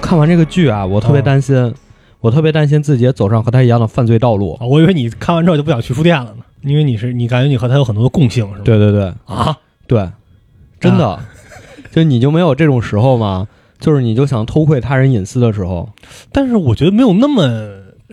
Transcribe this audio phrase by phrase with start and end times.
[0.00, 1.72] 看完这个剧啊，我特别担心，
[2.20, 4.54] 我特别担心自己也走上和他一样的犯罪道路。
[4.54, 8.62] 啊，我以为你看完之后就不想去书店了呢，因为你是你感觉你和他有很多的共性，是吧？
[8.64, 9.56] 对对对啊，
[9.86, 10.10] 对，
[10.80, 11.20] 真的，
[11.92, 13.46] 就你就没有这种时候吗？
[13.80, 15.88] 就是你就想偷窥他人隐私的时候，
[16.30, 17.48] 但是我觉得没有那么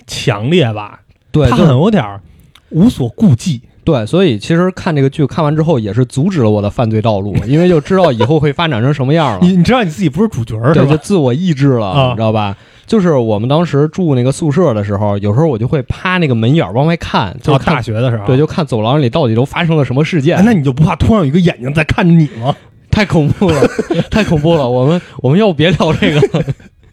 [0.07, 1.01] 强烈吧，
[1.31, 2.21] 对，他就很有点儿
[2.69, 3.61] 无所顾忌。
[3.83, 9.39] 对，所以其实看这个剧看完之后，也是阻止了我的犯罪道路， 因为就知道以后会发展成什么样了。
[9.41, 10.97] 你你知道你自己不是主角对，就？
[10.97, 12.57] 自我抑制了，啊你知道吧？
[12.85, 20.37] 就是我们当时住那个宿舍的时候，有时候我就会趴那个门眼儿往外看，就啊，是看、大学的时候，对，就看走廊里到底都发生了什么事件。
[20.37, 22.53] 哎那你就不怕突然有一个眼睛在看着你吗？
[22.97, 23.61] 太恐怖了，
[24.09, 24.67] 太恐怖了！
[24.67, 26.43] 我们我们要不别聊这个。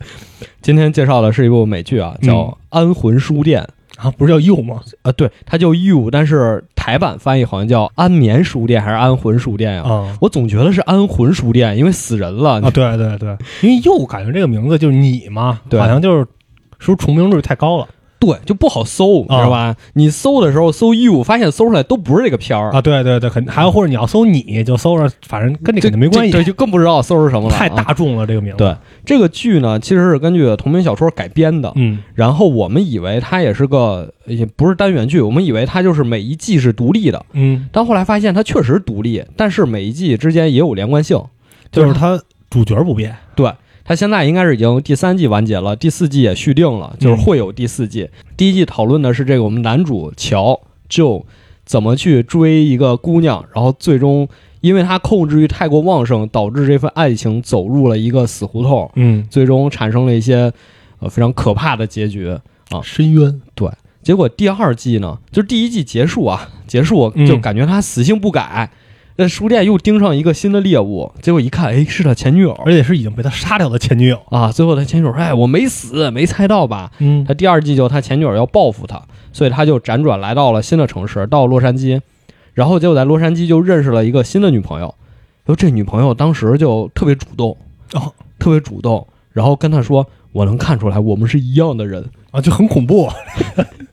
[0.61, 3.67] 今天介绍的是一部美剧啊，叫《安魂书店》
[4.07, 4.83] 啊，不是叫右吗？
[5.01, 12.61] 啊，对，它叫 You，但是台版翻译好像叫安眠书店还是安魂书店呀、啊我总觉得是安魂书店，因为死人了。
[12.61, 16.27] 啊，对对对，因为右感觉这个名字就是你嘛，对好像就是
[16.81, 17.89] 是不是重名率太高了
[18.25, 19.75] 对，就不好搜，知道吧？
[19.95, 22.81] 你搜的时候搜 You，发现搜出来都不是这个片儿啊？
[22.81, 27.55] 对对对，肯还有或者你要搜你就搜着，反正跟这个肯定没关系，对，就更不知道搜是什么了。
[27.55, 28.59] 太啊大众了这个名字。
[28.59, 31.73] 对，这个剧呢，其实是根据同名小说改编的。
[31.77, 41.21] 嗯然后我们以为它也是个，也不是单元剧，我们以为它就是每一季是独立的，嗯，但后来发现它确实独立，但是每一季之间也有连贯性。
[41.73, 43.17] 就是它主角不变。
[43.35, 43.51] 对，
[43.85, 48.09] 它现在应该是已经第三季完结了，第四季也续订了，就是会有第四季。
[48.37, 51.25] 第一季讨论的是这个我们男主乔就
[51.67, 54.27] 怎么去追一个姑娘，然后最终
[54.63, 60.51] 因为他控制欲太过旺盛，导致这份爱情走入了一个死胡同，嗯，最终产生了一些
[61.01, 62.29] 呃非常可怕的结局
[62.71, 62.81] 啊。
[62.83, 63.41] 深渊。
[63.55, 63.69] 对
[64.03, 68.71] 结果第二季呢，就是第一季结束啊，结束嗯就感觉他死性不改，
[69.17, 74.21] 那书店又盯上一个新的猎物，结果一看，哎，是他前女友而且是已经被他杀掉的前女友。
[74.31, 74.51] 啊！
[74.51, 76.91] 最后他前女友说，哎，我没死，没猜到吧？
[76.99, 79.01] 嗯他第二季就他前女友要报复他，
[79.33, 82.01] 所以他就辗转来到了新的城市，到洛杉矶，
[82.55, 84.93] 然后结果在洛杉矶就认识了一个新的女朋友，
[85.45, 87.57] 然后这女朋友当时就特别主动，
[87.93, 92.05] 哦特别主动，然后跟他说，我能看出来我们是一样的人。
[92.33, 93.09] 啊，就很恐怖。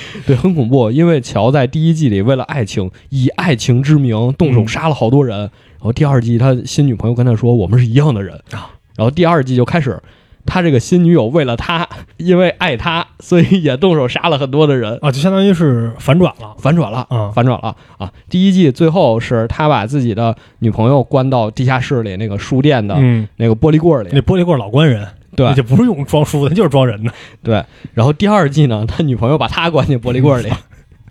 [0.26, 5.38] 对，很恐怖，因为乔在第一季里为了爱情，以爱情之名动手杀了好多人。
[5.38, 10.00] 然后第二季他新女朋友跟他说：“我们是一样的人。”啊，然后第二季就开始，
[10.46, 11.88] 他这个新女友为了他，
[12.18, 16.54] 因为爱他，所以也动手杀了很多的人，啊，就相当于是反转了。
[16.58, 17.06] 反转了。
[17.10, 18.12] 啊反转了啊！
[18.30, 27.12] 第一季最后是他把自己的女朋友关到地下室里那个书店的嗯，那个玻璃柜里，那玻璃柜老关人，对那就不是用装书的，那就是装人的。
[27.42, 27.64] 对。
[27.94, 30.50] 然后第二季呢，他女朋友把他关进玻璃柜里，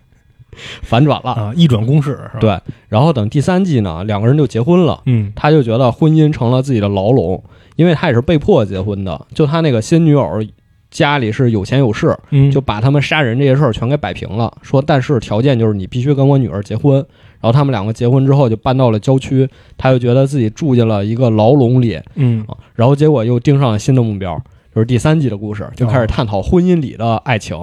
[0.84, 1.32] 反转了。
[1.32, 2.59] 啊，一转公式对，
[2.90, 5.02] 然后等第三季呢，两个人就结婚了。
[5.06, 7.44] 嗯他就觉得婚姻成了自己的牢笼，
[7.76, 9.26] 因为他也是被迫结婚的。
[9.34, 10.44] 就他那个新女友
[10.92, 17.06] 家里是有钱有势，嗯，就把他们杀人这些事儿全给摆平了，说但是条件就是你必须跟我女儿结婚。
[17.41, 24.41] 然后他们两个结婚之后就搬到了郊区，他又觉得自己住进了一个牢笼里嗯啊，然后结果又盯上了新的目标，
[24.74, 27.57] 就是第三季的故事，就开始探讨婚姻里的爱情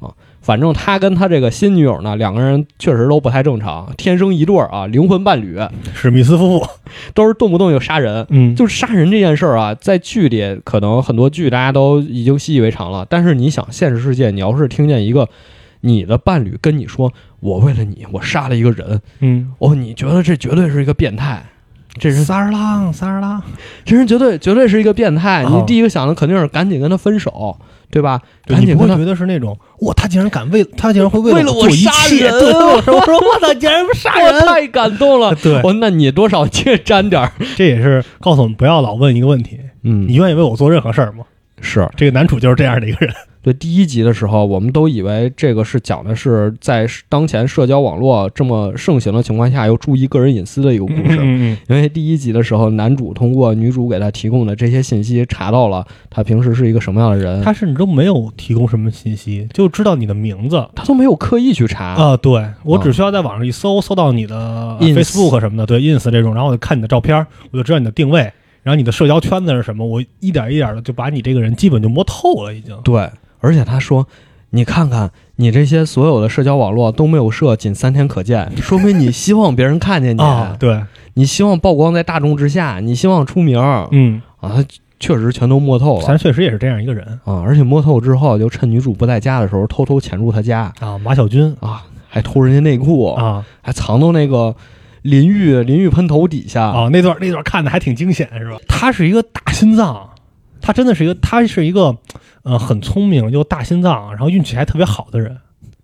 [0.00, 0.10] 啊。
[0.40, 5.58] 反正他跟他这个新女友呢，两个人确实都不太正常，天生一对儿啊，灵魂伴侣，
[5.94, 6.66] 史密斯夫妇。
[7.14, 8.26] 都是动不动就杀人。
[8.30, 15.28] 嗯，就是杀人这件事儿啊，在剧里可能很多剧大家都已经习以为常了，但是你想，现实世界你要是听见一个
[15.82, 21.42] 你的伴侣跟你说“我为了你，我杀了一个人嗯”，，哦，你觉得这绝对是一个变态，
[21.98, 23.42] 这人三儿郎，三儿郎，
[23.84, 25.44] 这人绝对绝对是一个变态。
[25.44, 27.58] 哦你第一个想的肯定是赶紧跟他分手，
[27.90, 28.20] 对吧？
[28.46, 35.34] 对赶紧跟他你不会觉得是那种哇，他竟然敢为他竟然会为为了我杀人 对，我说我说我操，竟然杀我人， 太感动了。
[35.42, 37.32] 对，我，那你多少去沾点儿？
[37.56, 41.24] 这也是告诉我们不要老问一个问题：嗯你愿意为我做任何事儿吗？
[41.62, 43.14] 是这个男主就是这样的一个人。
[43.42, 51.18] 对第一集的时候，我们都以为这个是讲的是在当前社交网络这么盛行的情况下，又注意个人隐私的一个故事。
[51.20, 60.62] 嗯因为第一集的时候，男主通过女主给他提供的这些信息，查到了他平时是一个什么样的人，他甚至都没有提供什么信息，就知道你的名字。
[60.74, 61.94] 他都没有刻意去查。
[61.94, 68.20] 啊，对我只需要在网上一搜，搜到你的 Facebook 什么的，对 Ins 这种，然后我就看你的照片，我就知道你的定位，
[68.62, 72.76] 然后你的社交圈子是什么，我一点一点的就把你这个人基本就摸透了，已经。
[72.84, 73.08] 对，
[73.40, 74.06] 而且他说，
[74.50, 80.82] 你看看你这些所有的社交网络都没有设仅三天可见，说明你希望别人看见你，啊， 对，
[81.14, 83.88] 你希望曝光在大众之下，你希望出名儿。
[83.90, 84.52] 嗯，啊。
[84.54, 84.64] 他
[85.02, 86.04] 确实全都摸透了。
[86.06, 87.06] 咱确实也是这样一个人。
[87.24, 87.40] 啊！
[87.42, 90.70] 而且摸透之后，就趁女主不在家的时候，偷偷潜入她家。
[90.78, 91.56] 啊，马小军。
[91.60, 93.42] 啊，还偷人家内裤，啊。
[93.62, 94.54] 还藏到那个
[95.00, 96.64] 淋浴淋浴喷头底下。
[96.64, 98.58] 啊，那段那段看的还挺惊险是吧？
[98.68, 100.10] 他是一个大心脏，
[100.60, 101.96] 他真的是一个，他是一个
[102.42, 105.36] 呃很聪明又大心脏，然后运气还特别好的人。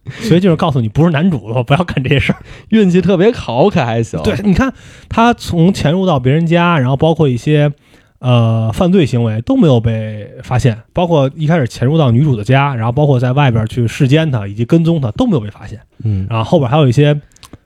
[0.08, 2.38] 所以就是告诉你，不是男主的话，不要干这些事儿。
[2.70, 4.22] 运气特别好，可还行。
[4.22, 4.72] 对，你看
[5.08, 7.72] 他从潜入到别人家，然后包括一些
[8.20, 17.20] 呃犯罪行为都没有被发现，包括一开始潜入到女主的家，然后包括在外边去视奸她以及跟踪她都没有被发现，嗯，然后后边还有一些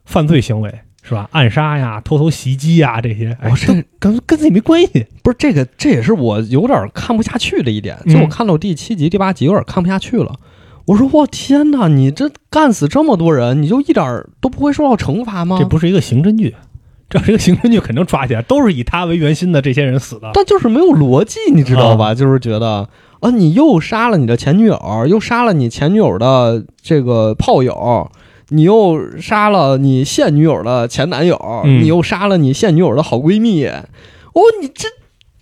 [0.07, 0.75] 犯罪行为
[1.11, 1.29] 是吧？
[1.33, 5.05] 暗杀呀、偷偷袭击呀这些，哎我，这都跟跟自己没关系。
[5.25, 7.99] 不是这个，这也是我有点看不下去的一点。
[8.07, 10.37] 就我嗯看到第七集、第八集，有点看不下去了。
[10.87, 15.57] 我说我天哪，你这干死这么多人，你就一点儿都不会受到惩罚吗？
[15.59, 16.55] 这不是一个刑侦剧，
[17.09, 20.31] 这要是一个刑侦剧，肯定抓起来，都是以他为圆心的这些人死的。
[20.33, 22.15] 但就是没有逻辑，你知道吧？
[22.15, 28.11] 就是觉得啊，你又杀了你的前女友，又杀了你前女友的这个炮友，
[28.50, 33.64] 你又杀了你现女友的前男友，嗯你又杀了你现女友的好闺蜜。
[33.67, 34.88] 哦，你这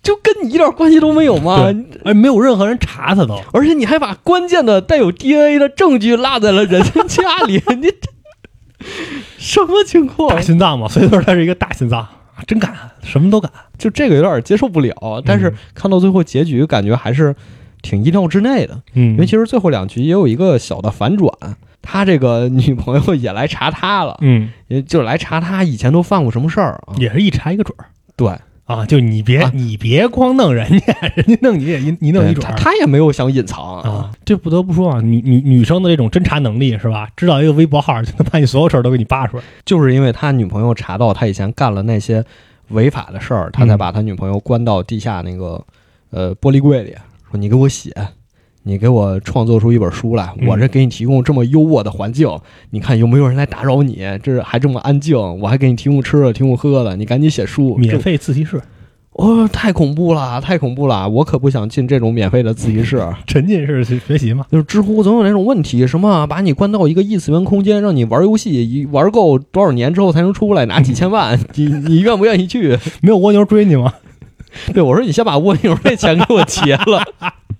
[0.01, 1.71] 就跟你一点关系都没有吗？
[1.71, 3.39] 对哎，没有任何人查他都。
[3.51, 8.09] 而且你还把关键的带有 DNA 的证据落在了人家家里，你这
[9.37, 10.41] 什么情况大？
[10.41, 12.07] 心脏嘛，所以说他是一个大心脏，
[12.47, 12.73] 真敢，
[13.03, 13.51] 什么都敢。
[13.77, 15.21] 就这个有点接受不了。
[15.25, 17.35] 但是嗯看到最后结局，感觉还是
[17.81, 18.81] 挺意料之内的。
[18.93, 21.31] 嗯因为其实最后两局也有一个小的反转，
[21.81, 26.93] 他这个女朋友也来查他了，嗯，也就是来查他以前都犯过什么事儿啊？
[26.97, 27.85] 也是一查一个准儿
[28.15, 28.29] 对，
[28.65, 34.11] 啊，就你别、啊你别光弄人家， 人家弄你也你你弄一准儿他他也没有想隐藏啊。
[34.25, 37.07] 这不得不说啊，女女女生的这种侦查能力是吧？
[37.15, 39.43] 知道一个微博号就能把你所有事儿都给你扒出来。
[39.65, 42.23] 就是因为他女朋友查到他以前干了那些
[42.69, 45.63] 违法的事儿，他才把他女朋友关到地下那个
[46.11, 46.93] 呃玻璃柜里，
[47.31, 47.91] 说你给我写，
[48.69, 52.29] 你给我创作出一本书来，嗯我这给你提供这么优渥的环境，
[52.69, 53.99] 你看有没有人来打扰你？
[54.21, 58.61] 这还这么安静，我还给你提供吃的，提供喝的，你赶紧写书，免费自习室，
[59.13, 61.09] 哦，太恐怖了，太恐怖了！
[61.09, 63.03] 我可不想进这种免费的自习室。
[63.27, 64.45] 沉浸式学学习嘛。
[64.51, 72.77] 就是知乎总有那种问题，什么把你关到一个异次元空间，让你玩游戏，一玩够多少年之后才能出来，拿几千万， 你你愿不愿意去？
[73.01, 73.93] 没有蜗牛追你吗？
[74.73, 77.03] 对我说，你先把蜗牛那钱给我结了。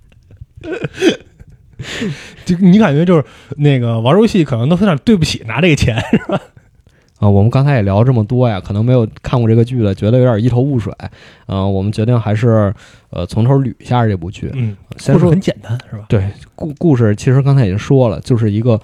[2.45, 3.23] 就你感觉就是
[3.57, 6.39] 那个玩游戏可能都有点对不起拿这个钱是吧。
[7.19, 10.94] 啊，我们刚才也聊这么多呀，可能没有看过这个剧的，觉得有点一头雾水。
[11.47, 12.73] 嗯、我们决定还是
[13.09, 14.50] 呃从头捋一下这部剧。
[14.53, 16.06] 嗯，先说故事很简单是吧？
[16.07, 16.23] 对
[16.56, 18.79] 故故事，其实刚才已经说了，就是一个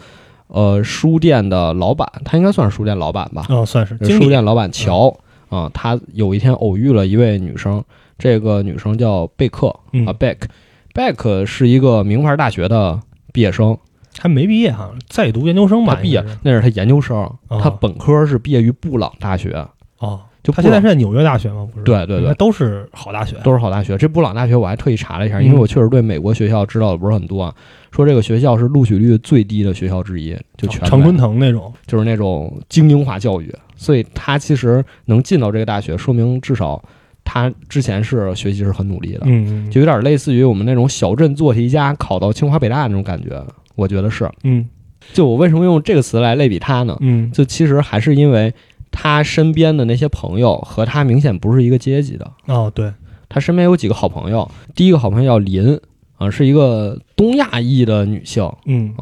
[0.48, 3.46] 呃书店的老板，他应该算是书店老板吧？
[3.48, 3.98] 嗯，算是。
[4.06, 5.18] 书店老板乔
[5.48, 7.82] 啊、他有一天偶遇了一位女生，
[8.18, 10.50] 这个女生叫贝克嗯啊，贝克，
[10.96, 12.98] 贝克是一个名牌大学的
[13.34, 13.78] 毕业生，
[14.18, 15.94] 还没毕业哈，在读研究生吧？
[15.94, 17.18] 他毕业那是他研究生，
[17.50, 19.52] 哦他本科是毕业于布朗大学，
[20.00, 21.68] 哦，就他现在是在纽约大学吗？
[21.70, 21.84] 不是？
[21.84, 23.36] 对对对都是好大学。
[23.44, 23.98] 都是好大学。
[23.98, 27.54] 这布朗大学我还特意查了一下，嗯因为我确实对美国学校知道的不是很多啊。
[27.92, 31.74] 说这个学校是录取率最低的学校之一，就全美常春藤那种。
[31.86, 36.82] 就是那种精英化教育，所以他其实能进到这个大学，说明至少
[37.26, 43.44] 他之前是学习是很努力的，嗯，就有点类似于我们那种小镇做题家考到清华北大那种感觉，
[43.76, 44.32] 我觉得是。
[44.44, 44.66] 嗯
[45.14, 46.98] 就我为什么用这个词来类比他呢？
[47.02, 48.54] 嗯就其实还是因为
[48.92, 52.32] 他身边的那些朋友和他明显不是一个阶级的。
[52.46, 52.92] 哦对，
[53.28, 55.80] 他身边有几个好朋友，第一个好朋友叫林
[56.18, 58.94] 啊，是一个东亚裔的女性，嗯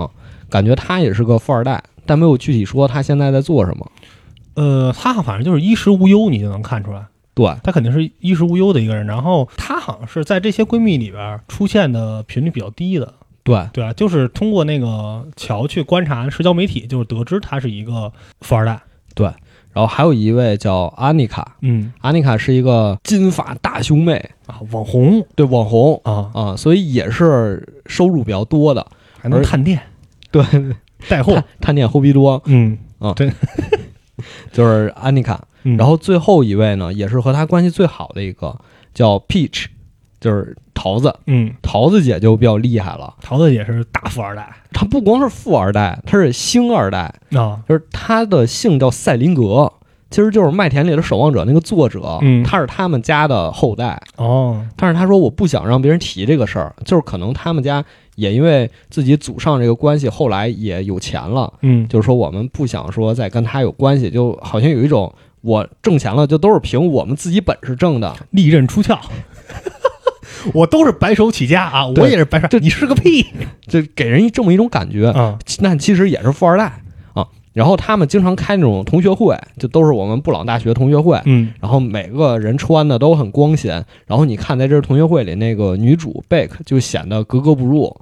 [0.50, 3.92] 感觉她也是个富二代，但没有具体说她现在在做什么。
[4.56, 9.06] 呃，他反正就是衣食无忧，你就能看出来，对，她肯定是衣食无忧的一个人。
[9.06, 13.14] 然后她好像是在这些闺蜜里边出现的频率比较低的，
[13.44, 18.12] 对，对啊，就是通过那个乔去观察社交媒体，就是得知她是一个
[18.42, 18.80] 富二代。
[19.16, 19.32] 对。
[19.74, 21.92] 然后还有一位叫安妮卡，嗯。
[22.00, 25.26] 安妮卡是一个金发大胸妹，啊，网红。
[25.36, 26.00] 对网红。
[26.04, 28.86] 啊，啊，所以也是收入比较多的。
[29.20, 29.82] 还能探店。
[30.30, 30.46] 对，
[31.10, 31.34] 带货。
[31.34, 31.44] 探。
[31.60, 32.78] 探店后逼多，嗯。
[33.16, 33.32] 对。
[34.54, 35.44] 就是安妮卡。
[35.64, 38.56] 嗯，然后最后一位呢，也是和他关系最好的一个，
[38.94, 39.66] 叫 Peach，
[40.20, 41.14] 就是桃子。
[41.28, 44.48] 嗯，桃子姐就比较厉害了，桃子姐是大富二代。
[44.72, 49.72] 她不光是富二代，她是星二代，啊，就是她的姓叫赛林格，
[50.10, 52.44] 其实就是《麦田里的守望者》那个作者，嗯。
[52.44, 54.00] 他是他们家的后代。
[54.18, 57.84] 哦，但是他说我不想让别人提这个事儿，就是可能他们家
[58.16, 65.12] 也因为自己祖上这个关系，后来也有钱了，嗯，就是说我们不想说再跟他有关系，就好像有一种
[65.44, 68.16] 我挣钱了就都是凭我们自己本事挣的。
[68.32, 68.98] 利刃出鞘。
[70.54, 73.26] 我都是白手起家啊，我也是白手，这你是个屁
[73.68, 75.10] 就给人一这么一种感觉。
[75.12, 75.38] 啊！
[75.60, 76.82] 那其实也是富二代
[77.14, 77.26] 啊。
[77.54, 81.22] 然后他们经常开那种同学会，就都是我们布朗大学同学会。
[81.26, 87.96] 嗯然后每个人穿的都很光鲜，然后你看在这同学会里，那个女主贝克就显得格格不入，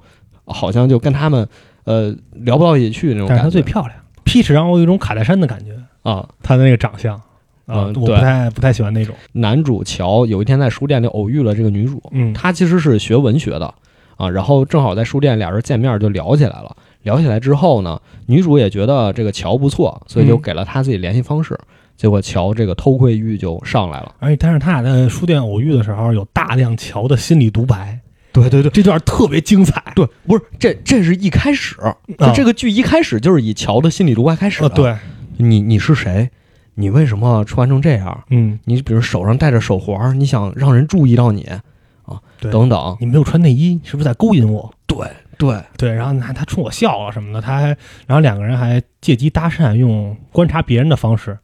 [0.46, 1.46] 好像就跟他们
[1.84, 3.52] 呃聊不到一起去那种但是她感觉。
[3.52, 3.92] 最漂亮
[4.24, 7.20] ，Peach 让我有一种卡戴珊的感觉，啊，她的那个长相
[7.66, 9.14] 啊，我不太不太喜欢那种。
[9.32, 13.72] 男主乔有一天在书店里偶遇了这个女主，嗯，他其实是学文学的
[14.16, 16.76] 啊，然后正好在书店俩人见面就聊起来了。
[17.02, 21.58] 聊起来之后呢，女主也觉得这个乔不错，所以就嗯给了他自己联系方式。
[21.96, 24.14] 结果乔这个偷窥欲就上来了。
[24.18, 27.98] 而且但是他俩在书店偶遇的时候，有大量乔的心理独白，
[28.32, 29.82] 对对对这段特别精彩。
[29.96, 31.76] 对，不是这这是一开始，
[32.18, 34.96] 就这个剧一开始就是以乔的心理独白开始对，
[35.36, 36.30] 你你是谁？
[36.74, 38.24] 你为什么穿成这样？
[38.30, 41.62] 嗯，你比如手上戴着手环，你想让人注意到你啊？
[42.40, 42.96] 等等。
[43.00, 44.72] 你没有穿内衣，你是不是在勾引我？
[44.86, 45.06] 对
[45.38, 47.66] 对对，然后他他冲我笑了什么的，他还，
[48.06, 51.38] 然后两个人还借机搭讪，用观察别人的方式，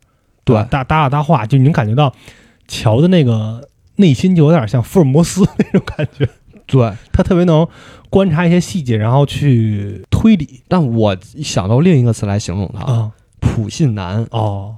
[0.44, 2.12] 对吧搭搭了搭话，就你能感觉到
[2.66, 6.28] 乔的那个内心就有点像福尔摩斯那种感觉，
[6.66, 7.66] 对，他特别能
[8.10, 14.26] 观察一些细节，然后去推理但我想到另一个词来形容他，啊，普信男。
[14.30, 14.76] 哦，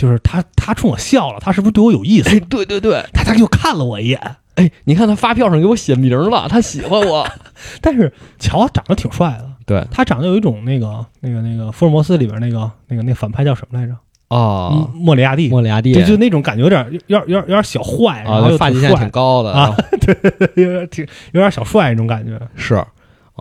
[0.00, 2.30] 就是他他冲我笑了，他是不是对我有意思？
[2.30, 4.18] 哎，对对对，他他就看了我一眼，
[4.54, 7.28] 哎，你看他发票上给我写名了，他喜欢我。
[7.82, 13.92] 但是乔长得挺帅的，对他长得有一种那个那个那个福尔摩斯里边那个那个那个反派叫什么来着？
[14.28, 20.16] 啊，嗯莫里亚蒂，莫里亚蒂就就那种感觉有点有点有点有点小坏，然后啊，发际线挺，高的啊，对
[20.54, 22.40] 有点挺有点小帅那种感觉。
[22.56, 22.86] 是啊。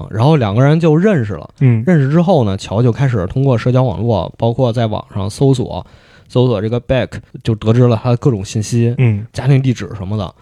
[0.10, 5.86] 然后两个人就认识了，嗯认识之后呢，乔就开始通过社交网络，包括在网上搜索，
[6.30, 7.10] 搜索这个 Beck，
[7.44, 10.34] 就得知了他的各种信息，嗯家庭地址什么的，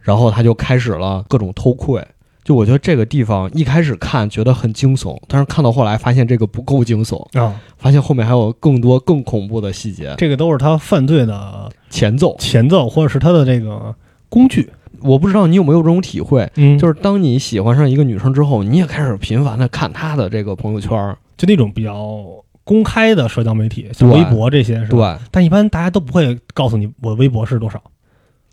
[0.00, 2.06] 然后他就开始了各种偷窥。
[2.44, 12.36] 就我觉得这个地方一开始看觉得很惊悚，但是看到后来发现这个不够惊悚，啊，发现后面还有更多更恐怖的细节这个都是他犯罪的前奏。
[12.38, 13.92] 前奏，或者是他的这个
[14.28, 14.70] 工具。
[15.00, 22.24] 我不知道你有没有这种体会，嗯就是当你喜欢上一个女生之后，你也开始频繁的看她的这个朋友圈儿，就那种比较
[22.66, 25.18] 公开的社交媒体，像微博这些是吧？
[25.22, 25.28] 对。
[25.30, 27.80] 但一般大家都不会告诉你我微博是多少。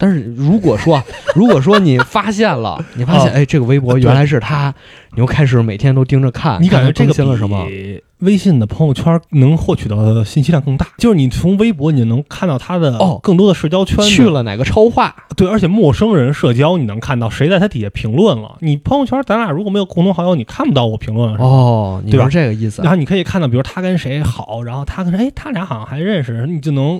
[0.04, 1.02] 但是如果说，
[1.34, 4.74] 如果说你发现了，你发现哦哎，这个微博原来是他，
[5.14, 7.66] 你又开始每天都盯着看，你感觉这个新了什么？
[7.66, 10.88] 比微信的朋友圈能获取到的信息量更大？
[10.98, 15.16] 就是你从微博你能看到他的哦更多的社交圈子去了哪个超话？
[15.38, 18.58] 对，而且陌生人社交你能看到谁在他底下评论了。
[18.60, 21.38] 你朋友圈咱俩如果没有共同好友，你看不到我评论了。
[21.40, 22.92] 哦，你对是这个意思然？
[22.92, 27.00] 后你可以看到，比如他跟谁好，然后他跟谁，哎，他俩好像还认识，你就能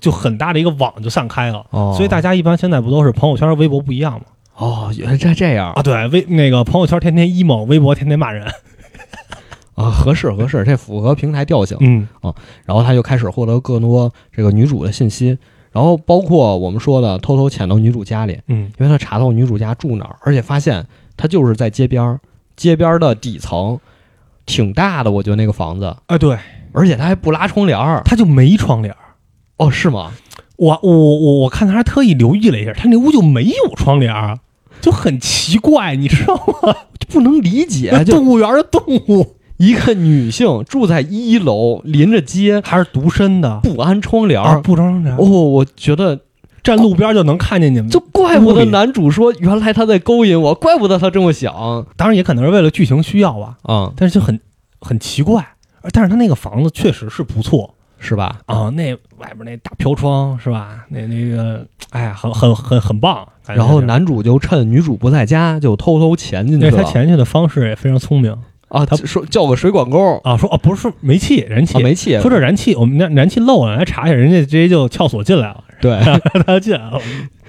[0.00, 1.64] 就很大的一个网就散开了。
[1.70, 4.26] 哦，所以大家一般现在不都是朋友圈、微博不一样吗？
[4.56, 8.44] 哦，原来这这样啊，对，微那个朋友圈天天 emo，微博天天骂人。
[9.74, 11.76] 啊，合适合适，这符合平台调性。
[11.80, 15.38] 嗯啊然后他就开始获得更多这个女主的信息，
[15.70, 20.84] 然后包括我们说的偷偷潜到女主家里，嗯因为他查到女主家住哪儿，而且发现
[21.16, 22.18] 他就是在街边儿，
[22.56, 23.78] 街边儿的底层
[24.44, 26.36] 挺大的，我觉得那个房子，啊，对，
[26.72, 28.02] 而且他还不拉窗帘儿。
[28.04, 28.98] 他就没窗帘儿。
[29.58, 30.12] 哦，是吗？
[30.56, 34.38] 我我我我看他还特意留意了一下，他那屋就没有窗帘儿，
[34.80, 36.74] 就很奇怪，你知道吗？
[36.98, 46.20] 就不能理解，就动物园的动物一个女性住在一楼，临着街，还是独身的不安窗帘啊，不装窗帘，哦，我觉得
[46.62, 47.88] 站路边就能看见你们。
[47.88, 54.40] 就怪不得男主说原来他在勾引我，怪不得他这么想当然也可能是为了剧情需要吧，啊、但是就很
[54.80, 55.46] 很奇怪。
[55.92, 58.40] 但是他那个房子确实是不错是吧？
[58.46, 60.84] 啊，那外边那大飘窗是吧？
[60.88, 63.26] 那那个，哎呀，很很很很棒。
[63.46, 66.76] 然后，男主就趁女主不在家，就偷偷潜进去了。
[66.76, 68.36] 他潜进去的方式也非常聪明
[68.68, 75.98] 啊，他说叫个水管工啊，说哦不是煤气燃气啊，，煤气说这燃气我们那燃气漏了，来查一下，人家直接就撬锁进来了，对，
[76.46, 77.00] 他进来了。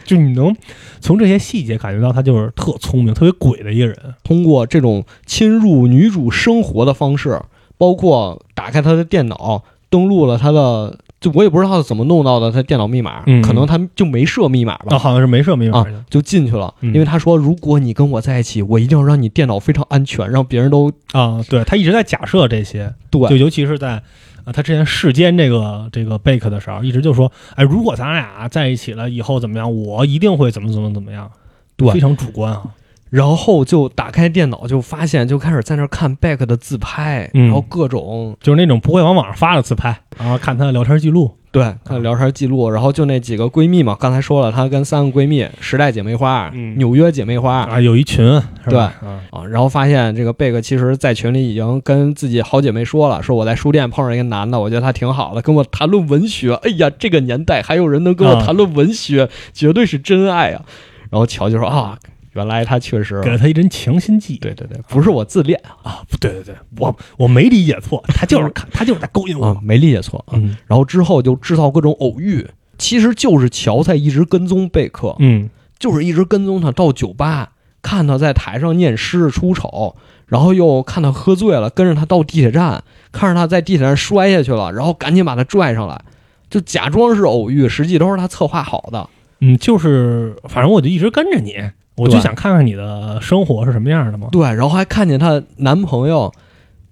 [0.06, 0.56] 就你能
[1.02, 3.96] 从这些细节感觉到他就是特聪明、特别鬼的一个人。
[4.24, 7.40] 通过这种侵入女主生活的方式，
[7.78, 15.86] 包括打开她的电脑，登录了他的，就我也不知道他怎么弄到的他电脑密码，嗯可能他就没设密码吧，啊，好像是没设密码啊。
[16.10, 16.74] 就进去了。
[16.82, 24.02] 嗯因为他说，如果你跟我在一起，我一定要让你电脑非常安全，让别人都啊，对他一直在假设这些，对就对尤其是在
[24.46, 31.30] 啊他之前世间这个这个贝克的时候，一直就说，哎，如果咱俩在一起了以后怎么样，我一定会怎么怎么怎么样，
[31.76, 32.64] 对非常主观啊。
[33.10, 41.36] 然后就打开电脑，就发现就开始在那儿看贝克的自拍，嗯然后各种就是那种不会往网上发的自拍，然后看他的聊天记录。
[41.52, 48.24] 对看聊天记录，然后就那几个闺蜜嘛，刚才说了，她跟三个闺蜜，时代姐妹花、嗯纽约姐妹花啊，有一群
[48.64, 48.94] 是吧？
[49.02, 56.54] 啊，啊，然后发现这个贝克其实在群里已经跟自己好姐妹说了，说我在书店碰上一个男的，我觉得他挺好的，跟我谈论文学。
[56.54, 60.62] 哎呀，这个年代还有人能跟我啊谈论文学，绝对是真爱啊！
[61.10, 61.98] 然后乔就说啊，
[62.34, 64.38] 原来他确实给了他一针强心剂。
[64.38, 70.34] 对对对，不是我自恋啊，不对对对，我我没理解错，他就是看，他就是在勾引啊我。，没理解错啊。
[70.36, 79.96] 嗯然后之后就制造各种偶遇，其实就是乔在一直跟踪贝克，嗯就是一直跟踪他到酒吧，看他在台上念诗出丑，
[80.28, 86.02] 然后又看他喝醉了，跟着他到地铁站，看着他在地铁站摔下去了，然后赶紧把他拽上来，
[86.50, 89.10] 就假装是偶遇，实际都是他策划好的。
[89.40, 91.56] 嗯，就是反正我就一直跟着你，
[92.04, 94.28] 我就想看看你的生活是什么样的嘛。
[94.32, 96.32] 对，然后还看见她男朋友，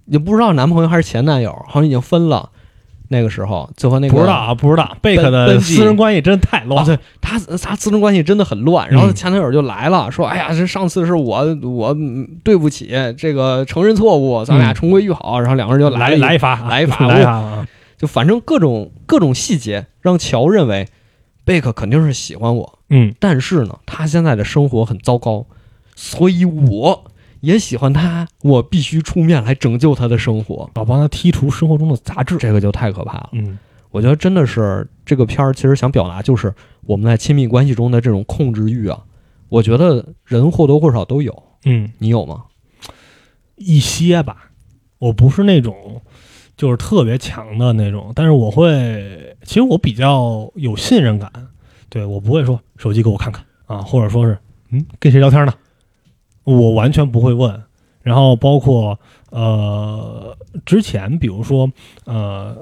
[0.06, 2.50] 也不知道男朋友还是前男友，好像已经分了。
[3.10, 6.84] 那个时候就和那个不知道啊，不知道贝克的私人关系真太乱啊，。
[6.84, 8.86] 对他他私人关系真的很乱。
[8.90, 15.40] 然后嗯前男友就来了，说：“哎呀，这上次是我我嗯对不起，这个承认错误，咱俩嗯重归于好。
[15.40, 17.66] 然后两个人就来来一发啊，来一发 来一发啊！
[17.96, 20.86] 就反正各种各种细节让乔认为
[21.46, 25.46] 贝克肯定是喜欢我，嗯但是呢，他现在的生活很糟糕，
[25.94, 27.04] 所以我
[27.40, 30.70] 也喜欢他，我必须出面来拯救他的生活。
[30.74, 32.36] 我帮他剔除生活中的杂质。
[32.38, 33.30] 这个就太可怕了。
[33.32, 33.58] 嗯
[33.90, 39.02] 我觉得真的是这个片儿，其实想表达就是我们在亲密关系中的这种控制欲啊。
[39.48, 42.44] 我觉得人或多或少都有，嗯，你有吗？
[43.56, 44.50] 一些吧，
[44.98, 46.02] 我不是那种
[46.54, 51.32] 就是特别强的那种，但是我会，其实我比较有信任感，
[51.88, 54.38] 对我不会说手机给我看看啊，或者说是
[54.70, 55.52] 嗯跟谁聊天呢，
[56.44, 57.62] 我完全不会问。
[58.02, 58.98] 然后包括
[59.30, 61.70] 呃之前，比如说
[62.04, 62.56] 呃。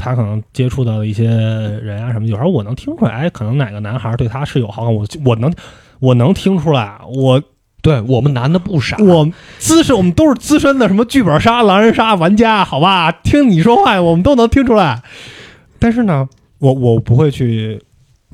[0.00, 5.52] 他可能接触到的一些人啊什么，有时候我能听出来，哎，可能哪个男孩对他是有好感，我我能
[5.98, 7.42] 我能听出来，我
[7.82, 13.10] 对我们男的不傻，我资深，我们都是资深的什么剧本杀、狼人杀玩家，好吧？
[13.10, 15.02] 听你说话，我们都能听出来。
[15.80, 16.28] 但是呢，
[16.60, 17.82] 我我不会去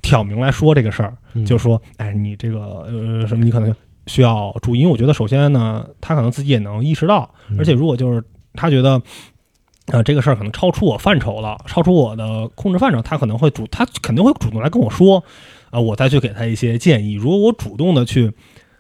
[0.05, 3.75] 挑明来说这个事儿，嗯就说，哎，你这个呃什么，你可能
[4.07, 4.79] 需要注意。
[4.79, 9.03] 因为我觉得，首先呢，他可能自己也能意识到，嗯而且如果就是他觉得。
[9.89, 15.23] 呃，这个事儿可能超出我范畴了，超出我的控制范畴，他可能会主，他肯定会主动来跟我说，
[15.69, 17.13] 啊、我再去给他一些建议。
[17.13, 18.33] 如果我主动的去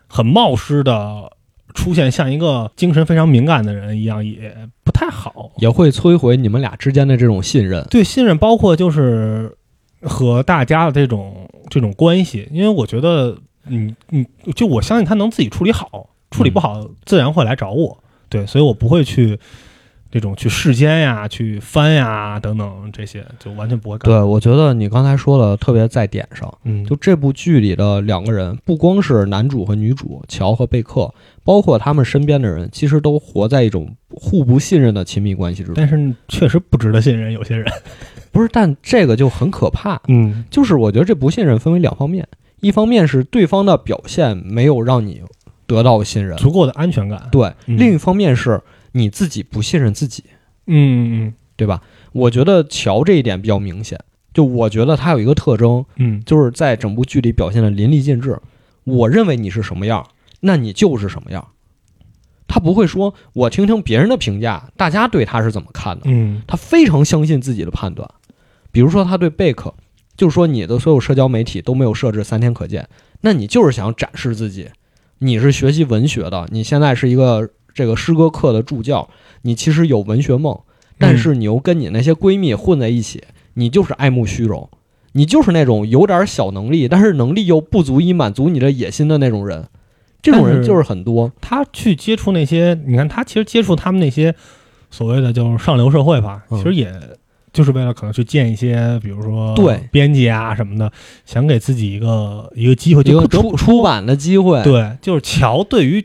[0.08, 1.30] 很冒失的
[1.74, 5.52] 出现像一个精神非常敏感的人一样，也不太好。
[5.58, 7.86] 也会摧毁你们俩之间的这种信任。
[7.90, 9.54] 对信任，包括就是
[10.04, 13.36] 和大家的这种这种关系，因为我觉得，
[13.66, 17.98] 嗯嗯，就我相信他能自己处理好，处理不好自然会来找我。
[18.28, 19.38] 对，所以我不会去
[20.10, 24.10] 这种去世间呀、去翻呀等等这些，就完全不会干。
[24.10, 26.52] 对，我觉得你刚才说的特别在点上。
[26.64, 31.12] 嗯，就这部剧里的两个人，不光是男主和女主乔和贝克，
[31.44, 35.74] 包括他们身边的人，其实都活在一种互不信任的亲密关系之中。
[35.76, 37.70] 但是确实不值得信任，有些人。
[38.32, 40.00] 不是，但这个就很可怕。
[40.08, 42.26] 嗯就是我觉得这不信任分为两方面，
[42.60, 45.22] 一方面是对方的表现没有让你
[45.66, 47.28] 得到信任，足够的安全感。
[47.30, 48.60] 对；嗯另一方面是
[48.92, 50.24] 你自己不信任自己，
[50.66, 51.80] 嗯嗯对吧？
[52.12, 53.98] 我觉得乔这一点比较明显。
[54.32, 58.36] 就我觉得他有一个特征，嗯就是在整部剧里表现的淋漓尽致。
[58.82, 60.04] 我认为你是什么样，
[60.44, 61.48] 那你就是什么样。
[62.46, 66.02] 他不会说我听听别人的评价，大家对他是怎么看的。
[66.04, 68.08] 嗯他非常相信自己的判断。
[68.70, 69.74] 比如说，他对贝克，
[70.16, 72.88] 就是说你的所有社交媒体都没有设置三天可见，
[73.22, 74.68] 那你就是想展示自己，
[75.18, 79.08] 你是学习文学的，你现在是一个这个诗歌课的助教，
[79.42, 80.60] 你其实有文学梦，
[80.98, 84.68] 但是你又跟你那些闺蜜混在一起，你就是爱慕虚荣，
[85.12, 89.68] 你就是那种有点小能力，但是能力又不足以满足你的野心的那种人。
[90.24, 94.34] 这种人就是很多，他去接触那些，你看他其实接触他们那些
[94.90, 96.56] 所谓的就是上流社会吧，嗯。
[96.58, 96.90] 其实也
[97.52, 99.86] 就是为了可能去见一些，比如说对。
[99.92, 100.90] 编辑啊什么的，
[101.26, 104.62] 想给自己一个一个机会，一个就出出版的机会。
[104.62, 106.04] 对，就是乔对于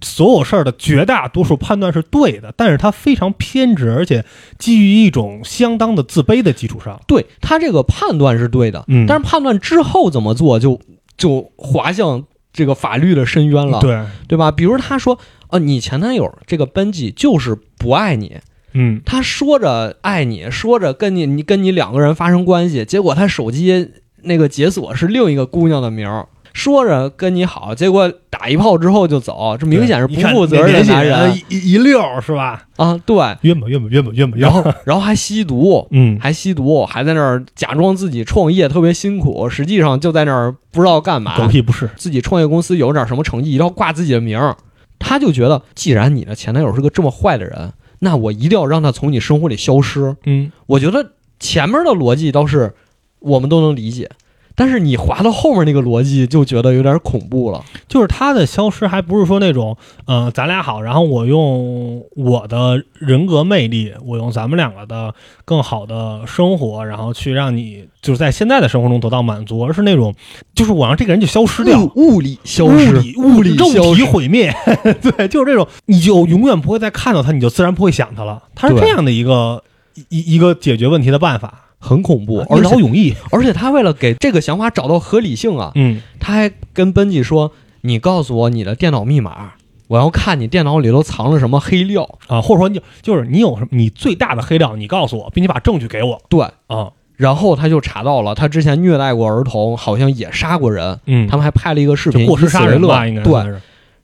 [0.00, 4.24] 所有事儿的绝大多数判断是对的，但是他非常偏执，而且
[4.58, 9.04] 基于一种相当的自卑的基础上，对他这个判断是对的，嗯。
[9.06, 10.80] 但是判断之后怎么做就
[11.16, 14.50] 就滑向这个法律的深渊了，对，对吧？
[14.50, 18.36] 比如他说，呃，你前男友这个班级就是不爱你，
[18.72, 19.00] 嗯。
[19.04, 23.90] 他说着爱你，说着跟你你跟你两个人发生关系，结果他手机
[24.22, 32.64] 那个解锁是另一个姑娘的名儿，说着跟你好，结果打一炮之后就走，这明显是不负责任的男人一一溜儿是吧？
[32.76, 33.00] 啊！
[33.06, 41.36] 对，约吧约吧约吧约吧，然后然后还吸毒，嗯，还吸毒，还在那儿假装自己创业特别辛苦，实际上就在那儿不知道干嘛。
[41.36, 44.56] 狗屁不是，自己创业公司有点什么成绩，一定要挂自己的名儿。
[44.98, 50.16] 他就觉得，既然你的前男友是个这么坏的人，那我一定要让他从你生活里消失。
[50.24, 52.72] 嗯，我觉得前面的逻辑倒是
[53.18, 54.10] 我们都能理解，
[54.54, 57.64] 但是你滑到后面那个逻辑就觉得有点恐怖了。
[57.88, 65.12] 就是他的消失，还不是说那种，呃，咱俩好，然后我用我的人格魅力，我用咱们两个的
[65.44, 70.14] 更好的生活，然后去让你就是在现在的生活中得到满足，而是那种，
[70.54, 74.12] 就是我让这个人就消失掉，物物理消物失，理物理肉体。
[74.12, 74.54] 毁灭，
[75.00, 78.42] 对，就是这种，你就永远不会再看到他，你就自然不会想他了。
[78.54, 79.62] 他是这样的一个
[80.10, 83.12] 一一个解决问题的办法，很恐怖，一劳永逸。
[83.32, 87.50] 而且他为了给这个想法找到合理性啊，嗯，他还跟奔吉说
[87.82, 89.54] ：“你告诉我你的电脑密码，
[89.88, 92.18] 我要看你电脑里头藏了什么黑料。
[92.28, 96.92] 啊，或者说你就就是你有什么你最大的黑料，你告诉我，并且把证据给我”对，啊。
[97.16, 100.98] 然后他就查到了，他之前虐待过儿童，好像也杀过人。
[101.06, 103.32] 嗯，他们还拍了一个视频，就过失杀人吧，应该对，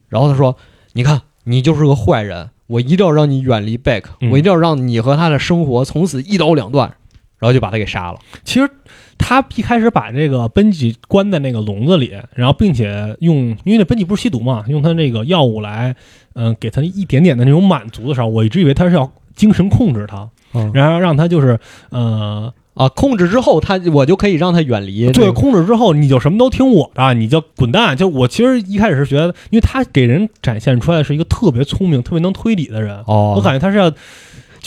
[0.08, 0.56] 然后他说
[0.92, 6.94] ：“你看，你就是个坏人，我一定要让你远离贝克，嗯我一定要让你和他的生活从此一刀两断。”
[7.38, 8.18] 然后就把他给杀了。
[8.44, 8.68] 其实
[9.16, 15.94] 他一开始把这个奔吉关在那个笼子里，然后并且用，因为那奔吉不是吸毒嘛，用他那个药物来，
[16.34, 21.58] 嗯、给他一点点的那种满足的时候，我一直以为他是要精神控制他，嗯然后让他就是，
[21.90, 25.10] 呃，啊，控制之后，他我就可以让他远离。
[25.10, 27.96] 对，控制之后你就什么都听我的，你就滚蛋。
[27.96, 33.92] 就我其实一开始是觉得，因为他给人展现出来是一个特别聪明、特别能推理的人，哦，我感觉他是要。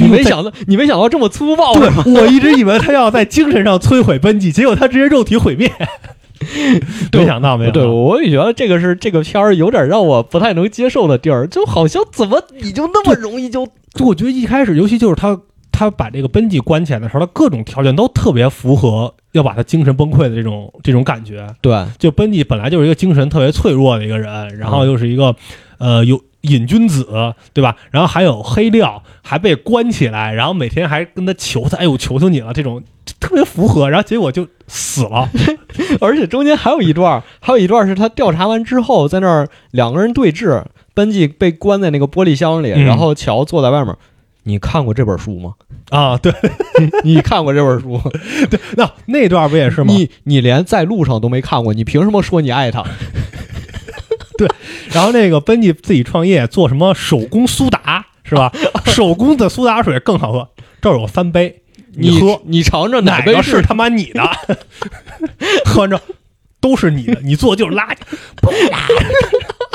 [0.02, 5.72] 你没想到，你没想到这么粗暴对吗？，我一直以为他要在精神上摧毁奔吉，结果他直接肉体毁灭。
[7.14, 15.40] 没想到，没想到，对，我也觉得这个是这个片儿有点让我不太能接受的地儿，就好像怎么你就那么容易就就我觉得一开始，尤其就是他
[15.72, 21.46] 他把这个奔吉关起来的时候，他各种条件都特别符合要把他精神崩溃的这种这种感觉。
[21.62, 25.36] 对就奔吉本来就是一个精神特别脆弱的一个人，然后又是一个
[25.78, 27.76] 呃有瘾君子，对吧？
[27.92, 32.84] 然后还有黑料，还被关起来，然后每天还跟他求他，哎呦，求求你了，这种
[33.20, 35.30] 特别符合，然后结果就死了。
[36.02, 43.96] 而且中间还有一段儿，还有一段儿是他调查完之后，在那儿两个人对峙，班吉被关在那个玻璃箱里，嗯然后乔坐在外面。
[44.44, 45.54] 你看过这本书吗？
[45.92, 46.34] 啊，对，
[47.06, 48.02] 你看过这本书
[48.50, 48.60] 对？
[48.76, 49.94] 那那段不也是吗？
[49.94, 52.84] 你你连在路上都没看过，你凭什么说你爱他？
[54.92, 58.52] 然后那个奔记自己创业做什么手工苏打是吧？
[58.86, 60.50] 手工的苏打水更好喝，
[60.82, 61.62] 这儿有三杯，
[61.96, 64.22] 你喝你尝尝哪杯个是他妈你的？
[65.66, 66.02] 喝完之后
[66.60, 67.98] 都是你的，你做的就是垃圾。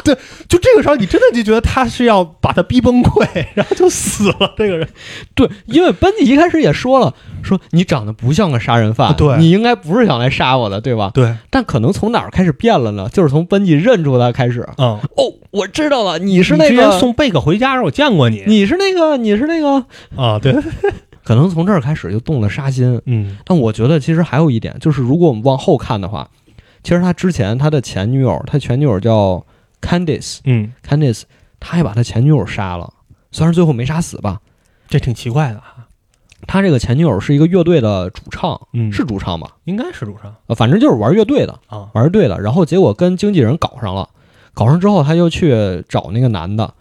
[0.06, 0.16] 对，
[0.48, 4.54] 就这个时候，你真的就觉得他是要把他逼崩溃，然后就死了。
[4.56, 4.88] 这个人，
[5.34, 11.10] 对，因为奔吉一开始也说了，说你长得不像个杀人犯，对你应该不是想来杀我的，对吧？
[11.12, 13.08] 对，但可能从哪儿开始变了呢？
[13.12, 14.66] 就是从奔吉认出他开始。
[14.78, 19.84] 嗯，哦，我知道了，你是那个，前送贝克回家时候我见过你你是那个，你是那个，
[20.16, 20.54] 啊，对，
[21.24, 23.00] 可能从这儿开始就动了杀心。
[23.06, 26.28] 嗯但我觉得其实还有一点，就是如果我们往后看的话，
[26.82, 29.44] 其实他之前他的前女友，他前女友叫
[29.80, 31.26] Candice，Candice，嗯，
[31.60, 32.92] 他还把他前女友杀了，
[33.30, 34.40] 虽然最后没杀死吧。
[34.88, 35.86] 这挺奇怪的啊，
[36.46, 39.50] 他这个前女友是一个乐队的主唱，嗯，是主唱吧？
[39.64, 42.40] 应该是主唱呃，反正就是玩乐队的，啊，玩乐队的。
[42.40, 44.08] 然后结果跟经纪人搞上了，
[44.54, 46.72] 搞上之后他就去找那个男的，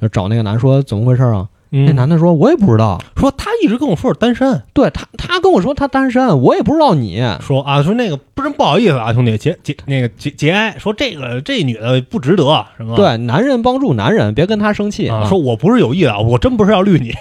[0.00, 1.48] 就找那个男说怎么回事啊？
[1.76, 3.02] 嗯那男的说，我也不知道。
[3.16, 7.20] 说他一直跟我说是单身，对他，他跟我说他单身，我也不知道你。
[7.40, 12.94] 说啊，说那个不是不好意思啊，兄弟，节节那个节节哀，说这个这女的不值得什么？
[12.94, 17.12] 对，男人帮助男人，别跟他生气啊，说我不是有意的，我真不是要绿你。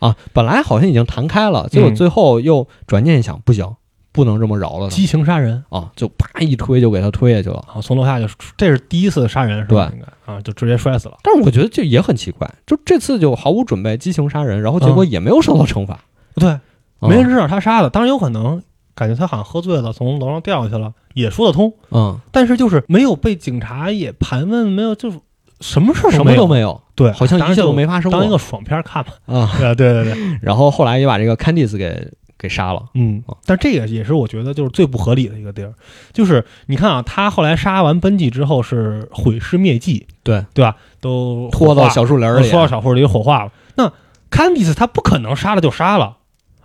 [0.00, 3.76] 啊，本来好像已经谈开了，结果嗯最后又转念一想，不行，
[4.16, 7.62] 不能这么饶了他激情杀人啊，就啪一推就给他推下去了。
[7.72, 8.26] 啊，从楼下就
[8.56, 9.88] 这是第一次杀人是吧？
[9.90, 11.18] 对应该啊，就直接摔死了。
[11.22, 16.00] 但是我觉得这也很奇怪，就这次就毫无准备激情杀人，然后结果也没有受到惩罚，
[16.34, 16.60] 对，啊
[17.02, 18.62] 没人知道他杀的，当然有可能
[18.94, 21.72] 感觉他好像喝醉了，从楼上掉下去了，也说得通。
[21.90, 25.20] 嗯，但是就是没有被警察也盘问，没有就是
[25.60, 29.12] 什么事儿什么，都没有，对，好像一切都没发生过当一个爽片看吧。
[29.26, 29.50] 啊。
[29.58, 32.84] 对对对对，然后后来也把这个 Candice 给给杀了。
[32.94, 35.72] 嗯啊，但这个也是我觉得就是最不合理的一个地儿，
[36.12, 40.76] 就是你看啊，他后来杀完奔吉之后是毁尸灭迹，对对吧？
[41.00, 43.52] 都拖到小树林里，拖到小树里火化了。
[43.76, 43.92] 那
[44.30, 46.16] Candice 他不可能杀了就杀了，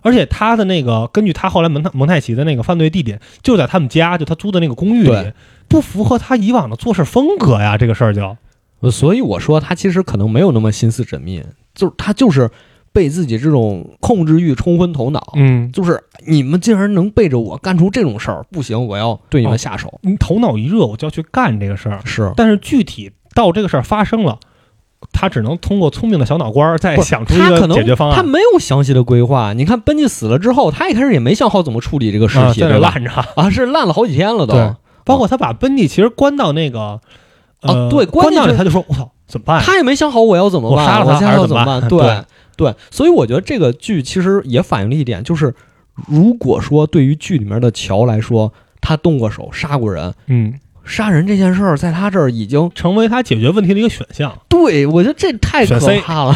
[0.02, 5.32] 而且他的那个，根据他后来蒙太蒙太奇的那个犯罪地点，就在他们家，就他租的那个公寓里，
[5.68, 7.78] 不符合他以往的做事风格呀。
[7.78, 8.36] 这个事儿就，
[8.80, 11.42] 呃所以我说他其实可能没有那么心思缜密，
[11.74, 12.50] 就是他就是
[12.92, 19.98] 被自己这种控制欲冲昏头脑，嗯，就是你们竟然能背着我干出这种事儿，不行，我要对你们下手。
[20.02, 22.00] 你头脑一热，我就要去干这个事儿。
[22.04, 24.38] 是，但是具体到这个事儿发生了，
[25.12, 28.16] 他只能通过聪明的小脑瓜儿再想出一个解决方案。
[28.16, 29.52] 他没有详细的规划。
[29.52, 32.62] 你看奔尼死了之后，他一开始也没想好怎么处理这个尸啊，体？
[32.62, 34.54] 烂着，啊，是烂了好几天了都。
[34.54, 34.72] 对
[35.04, 37.00] 包括他把奔尼其实关到那个，
[37.62, 41.64] 呃，哦对关关到那，进去他就说：“我操，怎么办呀？”他也没想好我要怎么办，我杀了他还是怎么？
[41.64, 42.22] 办对
[42.56, 45.54] 对，所以我觉得这个剧其实也反映了一点，就是
[46.06, 56.34] 如果说对于剧里面的乔来说，他动过手杀过人，嗯，杀人这件事儿在他这儿已经成为他解决问题的一个选项对我觉得这太可怕了。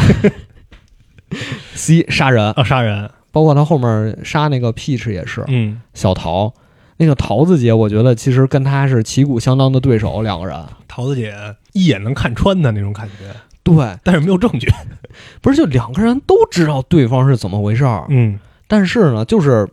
[1.75, 3.11] C 杀人，啊，杀人。
[3.33, 6.55] 包括他后面杀那个 Peach 也是嗯，小桃，
[6.97, 10.57] 那个桃子姐，我觉得其实跟他是旗鼓相当的对手，两个人。
[10.89, 11.35] 桃子姐
[11.73, 13.35] 一眼能看穿的那种感觉，
[13.75, 14.69] 对，但是没有证据。
[15.43, 19.67] 不是就两个人都知道对方是怎么回事儿，嗯，但是呢，就是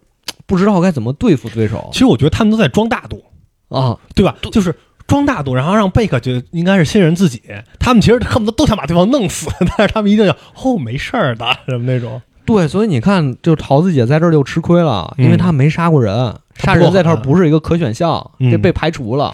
[0.46, 3.24] 不知道该怎么对付对手其实我觉得他们都在装大度，
[3.70, 3.98] 啊。
[4.16, 4.36] 对吧？
[4.52, 4.74] 就是
[5.06, 7.42] 装大度，然后让贝克觉得应该是信任自己。
[7.80, 12.22] 他们其实恨不得都想把对方弄死， 但是他们一定要哦没事儿的什么那种。
[12.46, 19.34] 对，所以你看，就桃子姐在这儿就吃亏了，因为嗯她没杀过人，杀人在这儿不是一个可选项，嗯这被排除了。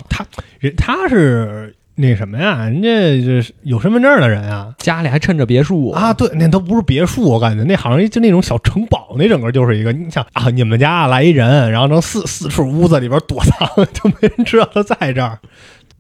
[0.60, 2.64] 人他是那什么呀？
[2.64, 2.90] 人家
[3.22, 4.74] 就是有身份证的人啊。
[4.78, 9.92] 家里还趁着别墅啊，，对，那都不是别墅，我感觉那好像就那种小城堡，那整个就是一个。
[9.92, 15.38] 你想啊，你们家来一人，然后能四四处屋子里边躲藏， 就没人知道他在这儿。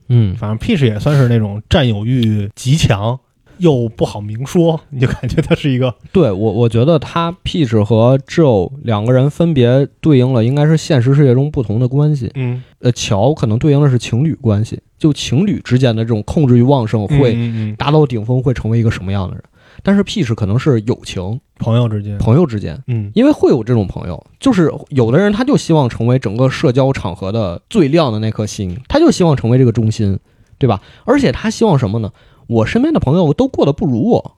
[0.07, 3.19] 嗯，反正 Peach 也算是那种占有欲极强，
[3.59, 12.31] 又不好明说， 你就感觉他是一个对我，我觉得他 Peach 和 Joe 两个人分别对应了应该是现实世界中不同的关系。
[12.35, 17.37] 嗯呃，乔可能对应的是情侣关系，就情侣之间的这种控制欲旺盛会
[17.77, 19.43] 达到顶峰，会成为一个什么样的人？
[19.83, 30.17] 但是 Peach 可能是友情，朋友之间，朋友之间，嗯因为会有这种朋友，就是有的人他就希望成为整个社交场合的最亮的那颗星，他就希望成为这个中心，
[30.57, 30.81] 对吧？
[31.05, 32.11] 而且他希望什么呢？
[32.49, 34.37] 我身边的朋友都过得不如我，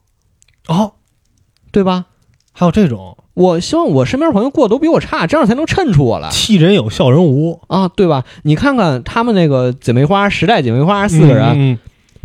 [0.67, 0.93] 哦，
[1.71, 2.06] 对吧？
[2.54, 8.26] 还有这种我希望我身边朋友过得都比我差，这样才能衬出我来气人有笑人无，啊，对吧？
[8.43, 11.80] 你看看他们那个姐妹花时代姐妹花四个人，嗯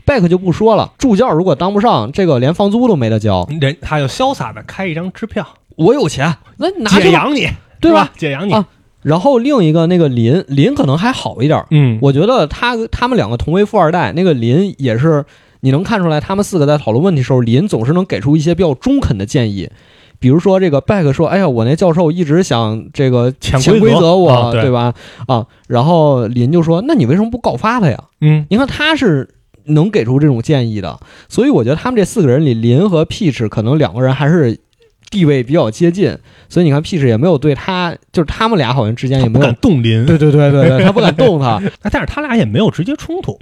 [0.04, 3.46] 贝克就不说了，助教如果当不上，这个连房租都没得交。
[3.48, 5.46] 嗯人他就潇洒的开一张支票，
[5.76, 7.48] 我有钱，那拿去吧，养你，
[7.80, 8.12] 对吧是吧？
[8.16, 8.66] 解养你，啊
[9.02, 15.24] 然后另一个那个林林可能还好一点儿，嗯，我觉得他他们两个同为富二代，那个林也是
[15.66, 19.68] 你能看出来，他们四个在讨论问题的时候，林总是能给出一些比较中肯的建议。
[20.20, 24.94] 比如说这个贝克说：“哎呀，我那教授一直想这个潜潜规规则则我，啊对吧？
[25.26, 28.00] 啊，然后林就说：那你为什么不告发他呀？
[28.20, 29.28] 嗯你看他是
[29.64, 34.56] 能给出这种建议的，所以我觉得他们这四个人里，林和 Peach 可能两个人还是
[35.10, 36.16] 地位比较接近，
[36.48, 43.36] 所以你看 Peach 也没有对他，就是他们俩好像之间也没有不敢，动林，对对对对对，他不敢动他， 哎但是他俩也没有直接冲突。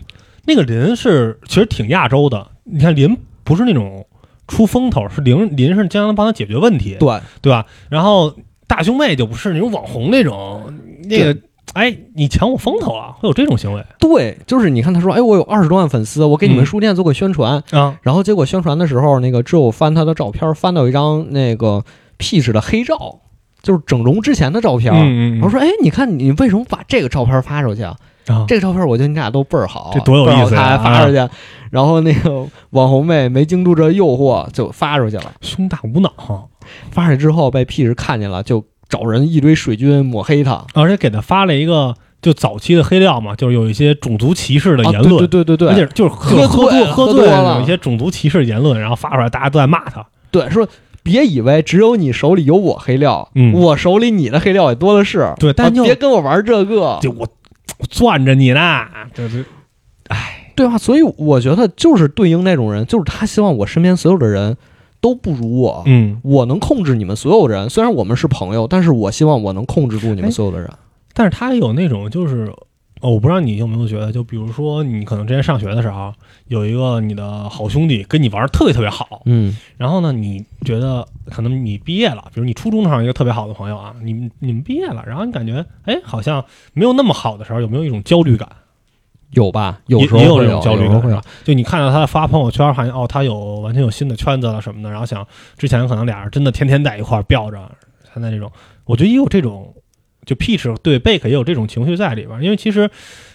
[0.46, 4.06] 那个林是其实挺亚洲的，你看林不是那种
[4.46, 7.66] 出风头，是林林是经常帮他解决问题，对，对吧？
[7.88, 8.34] 然后
[8.66, 10.72] 大胸妹就不是那种网红那种，
[11.08, 11.38] 那个
[11.72, 17.98] 哎，你抢我风头啊，会有这种行为对，就是你看他说，哎，我有二十多万粉丝，我给你们嗯书店做个宣传，啊？
[18.02, 21.82] 然后结果宣传的时候，那个只有翻他的照片，翻到一张那个
[22.18, 23.20] Peach 的黑照，
[23.62, 24.92] 就是整容之前的照片。
[24.94, 27.96] 嗯我说，哎，你看你为什么把这个照片发出去啊？
[28.26, 31.28] 啊，这个照片我觉得你俩都倍儿好，这多有意思呀倍儿好看还发出去，
[31.70, 36.48] 然后那个网红妹没经住这诱惑就发出去了，胸大无脑，
[36.90, 40.64] 发出去之后被 Peach 看见了，就找人一堆水军抹黑他。
[40.74, 50.06] 而且给他发了一个就早期的黑料嘛，就是有一些种族歧视的啊言论，对对对对对而且就是喝醉喝醉喝多了有一些种族歧视言论，然后发出来，大家都在骂他。
[50.30, 50.66] 对，说
[51.02, 55.20] 别以为只有你手里有我黑料，嗯我手里你的黑料也多的是。
[55.20, 57.28] 啊对但就别跟我玩这个，就我我
[57.90, 59.44] 攥着你呢，这这
[60.56, 60.78] 对吧？
[60.78, 64.56] 所以我觉得就是对应那种人，就是他希望我身边所有的人
[65.00, 67.68] 都不如我，嗯，我能控制你们所有人。
[67.68, 70.70] 虽然我们是朋友，但是我希望我能控制住你们哎所有的人。
[71.12, 72.52] 但是他有那种就是。
[73.04, 76.10] 哦，我不知道你有没有觉得，就比如说你可能之前上学的时候，
[76.48, 88.48] 有一个你的好兄弟跟你玩的特别特别好，嗯然后呢，你觉得可能你毕业了，比如你初中上一个特别好的朋友啊，你你们毕业了，然后你感觉哎好像没有那么好的时候，有没有一种焦虑感？
[89.32, 89.80] 有吧？
[89.88, 90.88] 有也时候也有这种焦虑。
[91.44, 95.26] 就你看到他发朋友圈，好像哦，他有完全有新的圈子了什么的，然后想
[95.58, 97.70] 之前可能俩人真的天天在一块儿吊着，
[98.14, 98.50] 现在这种，
[98.86, 99.73] 我觉得也有这种，
[100.24, 102.42] 就 Peach 对贝克也有这种情绪在里边儿。
[102.42, 102.90] 因为其实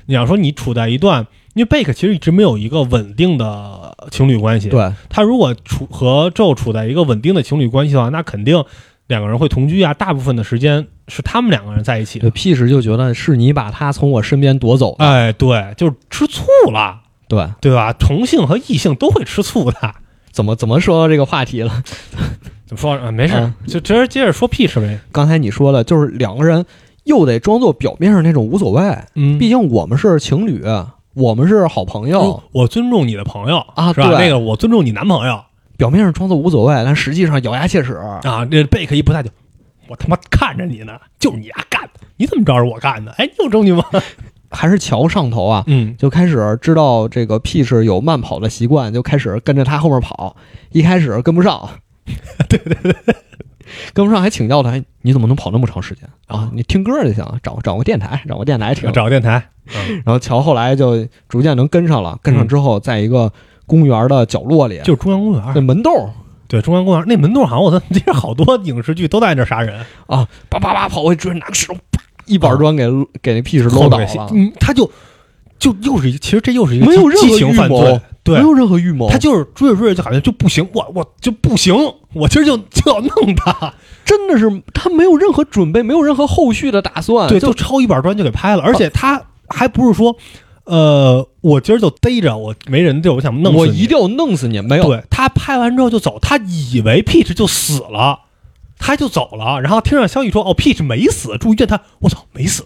[0.05, 8.63] 你要说你处在一段，因为贝克其实一直没有一个稳定的情侣关系。，对，他如果处和宙处在一个稳定的情侣关系的话，那肯定
[9.07, 12.33] 两个人会同居啊，大部分的时间是他们两个人在一起对的。
[12.33, 17.91] ，P 时就觉得是你把他从我身边夺走的，哎，对，就是吃醋了，对，对吧？
[17.93, 19.95] 同性和异性都会吃醋的。
[20.31, 21.83] 怎么怎么说到这个话题了？
[22.65, 23.11] 怎么说啊？
[23.11, 24.99] 没事，嗯就接着接着说 Peach 呗。
[25.11, 26.65] 刚才你说了，就是两个人
[27.05, 30.63] 又得装作表面上那种无所谓，嗯毕竟我们是情侣，
[31.15, 34.09] 我们是好朋友，哦我尊重你的朋友啊是吧？
[34.09, 35.41] 对那个我尊重你男朋友
[35.77, 37.95] 表面上装作无所谓，但实际上咬牙切齿。
[37.95, 38.45] 啊。
[38.45, 39.29] 这贝克一不太就，
[39.87, 43.11] 我他妈看着你呢，就是你丫干的，你怎么知道是我干的？
[43.17, 43.83] 哎，你有证据吗？
[44.49, 50.35] 还是桥上头啊，嗯，就开始知道这个 P 是有慢跑的习惯，就开始跟着他后面跑。
[50.71, 51.69] 一开始跟不上，
[52.49, 52.95] 对对对，
[53.93, 56.49] 跟不上还请教他，哎你怎么能跑那么长时间啊？
[56.53, 58.91] 你听歌就行，找找个电台，找个电台听。
[58.91, 59.43] 找个电台。
[60.03, 63.31] 然后乔后来就逐渐能跟上了，跟上之后，在一个
[63.67, 66.11] 公园的角落里，就是中央公园，那门洞
[66.47, 72.87] 对中央公园那门洞，好像我记得好多影视剧都在那杀人，啊，叭叭叭跑过去追，拿个石头，啪一板砖给
[73.21, 74.89] 给那屁事搂倒了，嗯，他就
[75.57, 81.75] 就又是一，其实这又是一个没有任何预谋罪，对没，有任何预谋，他就是追着追着就感觉就不行，我我就不行，
[82.13, 83.73] 我今儿就就要弄他，
[84.05, 90.15] 真的是他没有任何准备，没有任何后续的打算，对，就就抄一板砖就给拍了，而且他还不是说，
[90.65, 98.19] 呃，我今儿就逮着我没人地儿，我想弄死你我一定要弄死你，没有，对他拍完之后就走，他以为 Peach 就死了，
[98.79, 102.65] 他就走了，然后听上消息说哦 Peach 没死，住医院，他我操没死，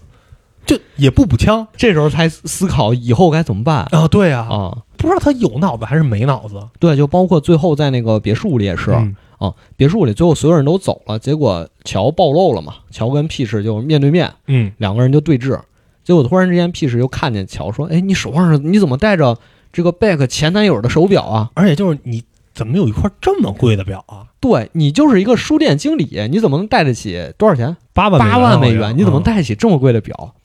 [0.65, 1.67] 就也不补枪。
[1.75, 3.85] 这时候才思考以后该怎么办。
[3.91, 4.77] 啊，对啊，啊。
[4.95, 9.13] 不知道他有脑子还是没脑子，对，就包括最后在那个别墅里也是、嗯。
[9.37, 14.71] 啊，别墅里最后所有人都走了，结果乔暴露了嘛，乔跟 Peach 就面对面，嗯。
[14.77, 15.59] 两个人就对峙，
[16.05, 19.37] 结果突然之间，Peach 就看见乔说：“哎，你手腕上你怎么戴着
[19.73, 21.49] 这个 Beck 前男友的手表啊？
[21.55, 24.27] 而且就是你怎么有一块这么贵的表啊？
[24.39, 27.75] 对你就是一个书店经理，你怎么能带得起多少钱？
[27.93, 29.21] 八万八万美元，你怎么？
[29.21, 30.35] 带得起这么贵的表？”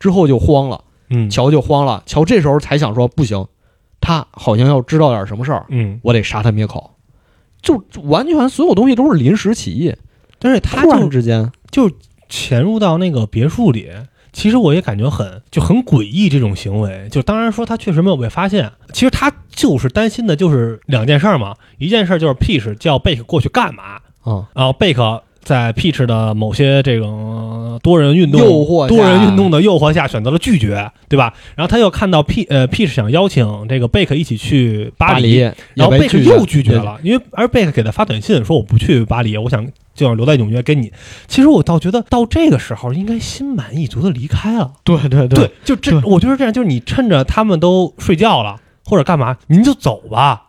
[0.00, 3.46] 之后就慌了，嗯，乔就慌了，乔这时候才想说：“不行，
[4.00, 6.92] 他好像要知道点什么事儿，嗯，我得杀他灭口。”
[7.60, 9.94] 就完全所有东西都是临时起意，
[10.38, 11.90] 但是他突然就之间，就
[12.28, 13.90] 潜入到那个别墅里。
[14.38, 31.32] 其实我也感觉很就很诡异这种行为，就当然说他确实没有被发现，其实他就是担心的就是两件事儿嘛，一件事儿就是 Peach 叫贝克过去干嘛，嗯、然后贝克在 Peach 的某些这种多人运动、诱惑多人运动的诱惑下选择了拒绝，对吧？
[31.56, 35.38] 然后他又看到 P 呃 Peach 想邀请这个贝克一起去巴巴黎，
[35.72, 40.92] 然后贝克被拒绝又拒绝，了，因为而贝克给他发短信说我不去巴黎，我想就想留在纽约跟你。
[41.28, 44.72] 其实我倒觉得到这个时候应该心满意足的离开了。
[44.84, 50.48] 对对对，就这，我觉得这样，就是你趁着他们都睡觉了或者干嘛，您就走吧，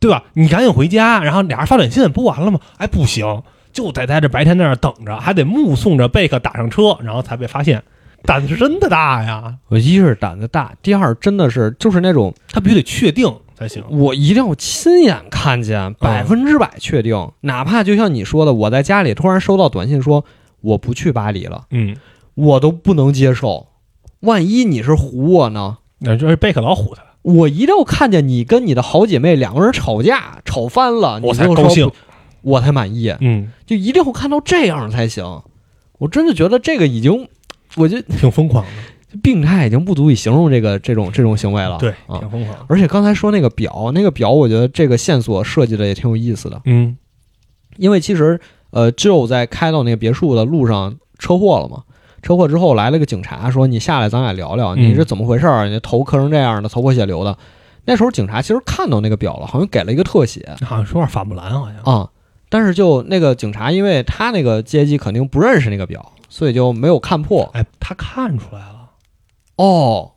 [0.00, 0.24] 对吧？
[0.32, 2.58] 你赶紧回家，然后俩人发短信不完了吗？
[2.78, 7.82] 哎，不行，就得在这白天在那儿等着，还得目送着贝克打上车，然后才被发现。
[8.24, 9.54] 胆子真的大呀！
[9.68, 13.82] 我一是胆子大，第二真的是就是那种他必须得确定才行。
[13.88, 20.24] 我一定要亲眼看见，百分之百确定，哪怕就像你说的，我在家里突然收到短信说
[20.60, 21.96] 我不去巴黎了，嗯，
[22.34, 23.68] 我都不能接受。
[24.20, 25.78] 万一你是唬我呢？
[26.00, 31.94] 那就是贝克老唬他，我一定要看见你跟你的好姐妹两个人吵架，吵翻了，我才高兴不，
[32.42, 33.14] 我才满意。
[33.20, 35.42] 嗯，就一定要看到这样才行。
[35.98, 37.28] 我真的觉得这个已经，
[37.76, 41.76] 我觉得挺疯狂的，病态已经不足以形容这个这种这种行为了。
[41.78, 42.66] 对，啊挺，疯狂的。
[42.68, 46.96] 而且刚才说那个表，那个表，我觉得这个线索设计的也挺有意思的，嗯
[47.76, 51.82] 因为其实呃，只有在开到那个别墅的路上车祸了嘛。
[52.20, 55.68] 车祸之后来了个警察，说你下来，咱俩聊聊，嗯你是怎么回事儿？
[55.68, 57.38] 你头磕成这样的，头破血流的。
[57.84, 61.94] 那时候警察其实看到那个表了，好像给了一个特写好像说是法布兰，好像。
[61.94, 62.08] 啊。
[62.48, 67.50] 但是就那个警察，因为他那个阶级肯定不认识那个表，所以就没有看破。
[67.52, 68.90] 哎，他看出来了，
[69.56, 70.12] 哦，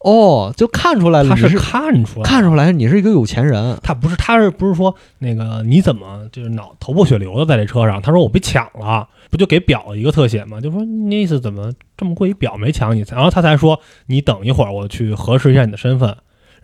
[0.00, 3.78] 哦，就看出来了，他是是看出来，看出来你是一个有钱人。
[3.82, 8.02] 他不是，他是不是说那个你怎么就是脑头破血流的在这车上？
[8.02, 10.60] 他说我被抢了，不就给表一个特写吗？
[10.60, 13.02] 就说那意思怎么这么贵一表没抢你？
[13.10, 16.14] 然后他才说你等一会儿，我去核实一下你的身份。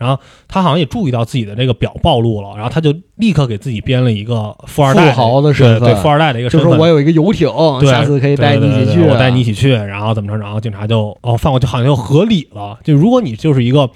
[0.00, 6.78] 然后他好像也注意到自己的这个表暴露了，然后他就立刻给自己编了一个富二代富豪的身份富二代的一个就身份。
[6.78, 7.46] 说我有一个游艇，
[7.86, 8.84] 下次可以带你一起去。
[8.84, 10.38] 对对对对我带你一起去，然后怎么着？
[10.38, 12.78] 然后警察就哦放过去，好像就合理了。
[12.82, 13.90] 就如果你就是一个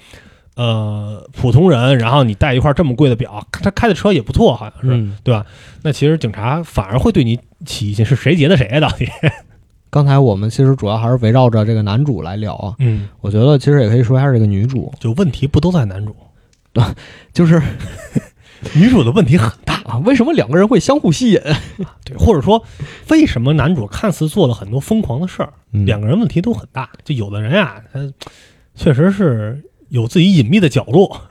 [0.55, 5.43] 呃普通人，然后你带一块这么贵的表，他开的车也不错，好像是，嗯，对吧？
[5.81, 8.79] 那其实警察反而会对你起疑心，是谁劫的谁啊？
[8.79, 9.09] 到底？
[9.89, 12.75] 刚才我们其实主要还是围绕着这个男主来聊啊。
[12.79, 16.15] 嗯，我觉得其实也可以说一下这个女主，就问题不都在男主，
[17.33, 17.61] 就是
[18.75, 21.39] 女主的问题很大， 啊，为什么两个人会相互吸引？
[22.03, 22.63] 对，或者说
[23.09, 26.89] 为什么男主看似做了很多疯狂的事儿，嗯两个人问题都很大。
[27.03, 27.99] 就有的人呀，他
[28.73, 31.21] 确实是有自己隐秘的角落，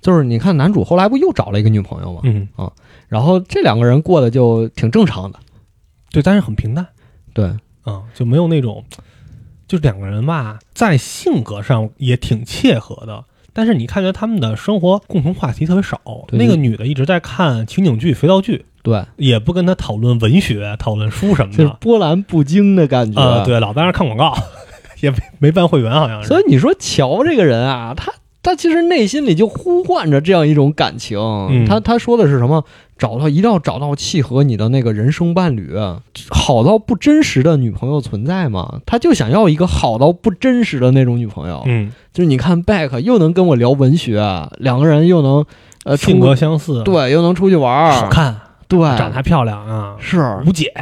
[0.00, 2.20] 就是你看男主后来不又找了一个女朋友吗？
[2.24, 2.46] 嗯，
[3.08, 5.38] 然后这两个人过得就挺正常的，
[6.12, 6.86] 对，但是很平淡。
[7.34, 7.50] 对，
[7.82, 8.84] 啊、就没有那种，
[9.66, 16.00] 就是两个人吧，在性格上也挺切合的，但是你看觉他们的生活共同话题特别少。
[16.32, 21.76] 那个女的一直在看情景剧、肥皂剧，对，也不跟他讨论文学、讨论书什么就是的。
[21.80, 23.20] 波澜不惊的感觉。
[23.20, 24.34] 啊、对，老在那儿看广告，
[25.00, 26.28] 也没没办会员，好像是。
[26.28, 28.12] 所以你说乔这个人啊，他
[28.42, 31.18] 他其实内心里就呼唤着这样一种感情。
[31.18, 32.64] 嗯他他说的是什么？
[33.02, 35.74] 找到一定要找到契合你的那个人生伴侣，
[36.30, 38.78] 好到不真实的女朋友存在吗？
[38.86, 41.64] 他就想要一个好到不真实的那种女朋友。
[41.66, 44.22] 嗯，就是你看 Beck 又能跟我聊文学，
[44.58, 45.44] 两个人又能
[45.82, 50.38] 呃性格相似，，对，又能出去玩儿，好看，对，长得还漂亮啊，是。
[50.46, 50.72] 无解。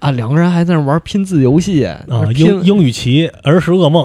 [0.00, 2.04] 啊，两个人还在那玩拼字游戏啊，
[2.34, 4.04] 拼英英语棋儿时噩梦，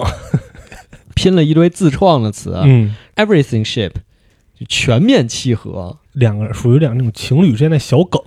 [1.16, 3.90] 拼了一堆自创的词、嗯，e v e r y t h i n g ship，
[4.58, 5.96] 就全面契合。
[6.12, 8.20] 两个属于两那种情侣之间的小梗，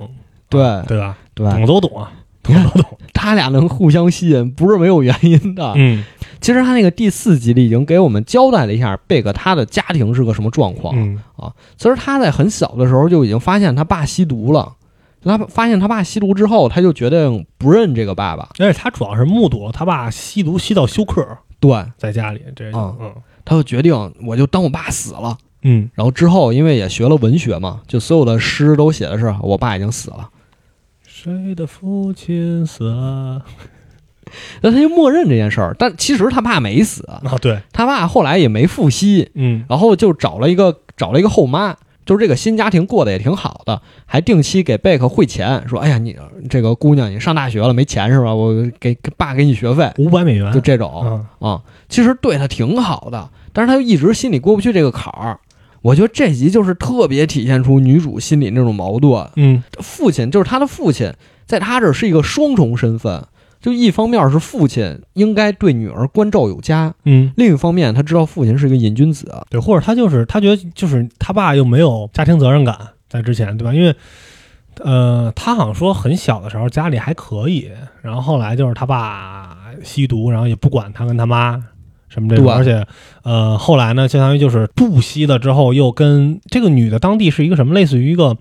[0.49, 1.17] 对对吧？
[1.33, 2.11] 对，懂都懂啊，
[2.41, 2.97] 懂都懂。
[3.13, 5.73] 他俩能互相吸引，不是没有原因的。
[5.75, 6.03] 嗯
[6.39, 10.95] 其实他那个第四集里已经给我们交代了一下贝克他的家庭是个什么状况。
[10.97, 11.21] 嗯
[11.77, 14.73] 其实他在很小的时候就已经发现他爸吸毒了。
[15.23, 18.49] 他发现他爸吸毒之后，他就决定不认这个爸爸。
[18.57, 21.23] 而且他主要是目睹了他爸吸毒吸到休克，
[21.59, 23.13] 对，在家里，这嗯嗯
[23.45, 23.93] 他就决定
[24.25, 25.37] 我就当我爸死了。
[25.63, 30.29] 嗯，然后之后因为也学了文学嘛，就所有的诗都写的是我爸已经死了，
[31.05, 33.45] 谁的父亲死了？
[34.61, 35.75] 那他就默认这件事儿。
[35.77, 46.15] 但其实他爸没死，啊，对，他爸后来也没复吸，嗯然后就找了一个找了一个后妈，就是这个新家庭过得也挺好的，还定期给贝克汇钱，说：“哎呀，你
[46.49, 48.33] 这个姑娘你上大学了没钱是吧？
[48.33, 49.91] 我给给爸给你学费。
[49.97, 55.37] 五百美”元，就这种嗯啊、其实对他挺好的，但是他就一直心里过不去这个坎儿。
[55.81, 59.27] 我觉得这集就是特别体现出女主心里那种矛盾。
[59.35, 61.11] 嗯父亲就是她的父亲，
[61.45, 63.23] 在她这儿是一个双重身份，
[63.59, 69.31] 就一方面是父亲应该对女儿关照有加，嗯，另一方面他知道父亲是一个瘾君子。
[69.49, 72.77] 对，或者他就是他觉得就是他爸又没有家庭责任感，
[73.09, 73.73] 在之前对吧？
[73.73, 73.95] 因为
[74.79, 77.69] 呃，他好像说很小的时候家里还可以，
[78.01, 81.63] 然后后来就是他爸吸毒，然后也不管他跟他妈。
[82.13, 82.85] 什么这种，而且，
[83.23, 88.35] 呃，后来呢，相当于就是不吸了之后，又跟这个女的当地是一个什么，类似于一个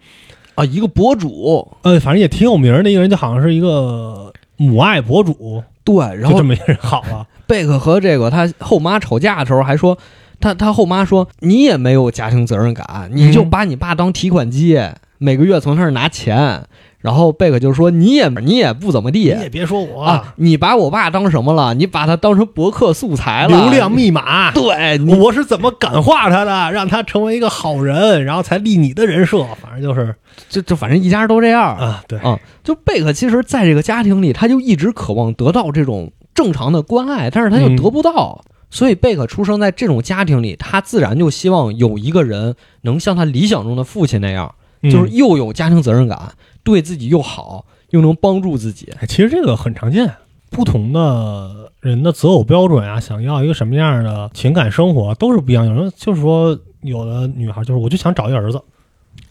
[0.56, 7.24] 啊，一个博主，呃，反正也挺有名的一个人，就好像是一个母爱博主，对，然后就这么一个人好了。
[7.46, 9.96] 贝克和这个他后妈吵架的时候还说，
[10.40, 14.78] 他他后妈说你也没有家庭责任感，你就嗯把你爸当提款机，
[15.18, 16.64] 每个月从他那儿拿钱。
[17.00, 21.72] 然后贝克就说你也你也不怎么地你也别说我啊，你把我爸当什么了？
[21.74, 29.44] 你把他当成博客素材了，流量密码， 对我是怎么感化他的，让他成为一个好人，然后才立你的人设。
[29.62, 30.14] 反正就是
[30.48, 31.76] 就就反正一家人都这样。
[31.76, 38.42] 啊，对，啊，就贝克其实在这个家庭里，他就一直渴望得到这种正常的关爱，但是他又嗯得不到。
[38.72, 46.20] 所以贝克出生在这种家庭里，他自然就希望有一个人能像他理想中的父亲那样，就是嗯又有家庭责任感，
[46.62, 48.92] 对自己又好，又能帮助自己。
[49.00, 50.12] 哎其实这个很常见，
[50.50, 55.66] 不同的人的择偶标准啊，想要一个什么样的情感生活都是不一样。
[55.66, 58.60] 有人就是说，有的女孩就是我就想找一儿子。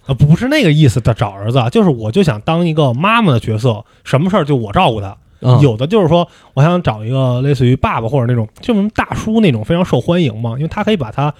[0.05, 5.15] 啊，不是那个意思的找儿子啊，就是我就想当一个妈妈的角色，什么事儿就我照顾他。
[5.41, 11.33] 嗯、有的就是说，我想找一个类似于爸爸或者那种就什么大叔那种非常受欢迎嘛，因为他可以把他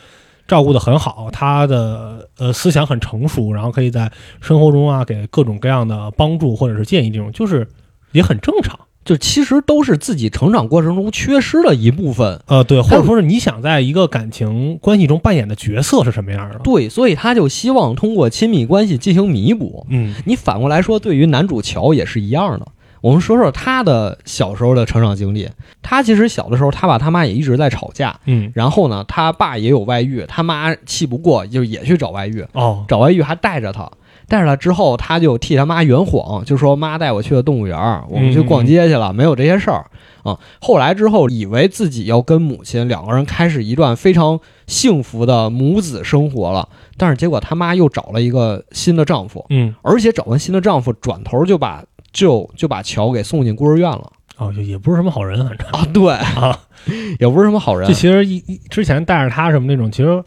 [0.50, 7.66] 照顾的很好，他的呃思想很成熟，然后可以在生活中啊给各种各样的帮助或者是建议，这种就是
[8.12, 8.78] 也很正常。
[9.06, 12.40] 就其实都是自己成长过程中缺失的一部分。
[12.46, 16.60] 呃，对，或者说是你想在一个感情关系中扮演的角色是什么样的？
[16.60, 19.88] 对，所以他就希望通过亲密关系进行弥补。
[19.90, 22.68] 嗯你反过来说，对于男主乔也是一样的。
[23.02, 25.50] 我们说说他的小时候的成长经历。
[25.82, 28.20] 他其实小的时候，他爸他妈也一直在吵架。
[28.26, 33.90] 嗯，然后呢，他爸也有外遇，他妈气不过，就也去找外遇，哦，找外遇还带着他。
[34.28, 39.88] 带着他之后，他就替他妈圆谎，就说妈带我去了动物园儿，我们去逛街去了，没有这些事儿
[40.22, 40.38] 啊。
[40.62, 56.60] 后来之后，以为自己要跟母亲两个人开始一段非常幸福的母子生活了，但是结果他妈又找了一个新的丈夫，嗯，而且找完新的丈夫，转头就把就就把乔给送进孤儿院了哦，也也不是什么好人，反正啊，对，啊，
[57.20, 60.24] 也不是什么好人这，其实一一之前带着他什么那种，其实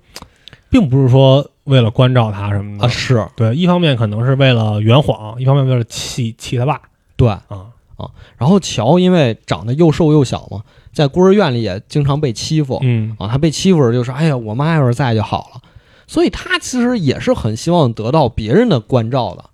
[0.70, 6.80] 并不是说为了关照他什么的啊，是对，一方面可能是为了圆谎，一方面为了气气他爸
[7.16, 7.28] 对。
[7.28, 10.62] 啊啊，然后乔因为长得又瘦又小嘛，
[10.92, 13.28] 在孤儿院里也经常被欺负、嗯啊。
[13.28, 15.60] 他被欺负时就说：“哎呀，我妈要是在就好了。”
[16.08, 19.44] 所以他其实也是很希望得到别人的关照的。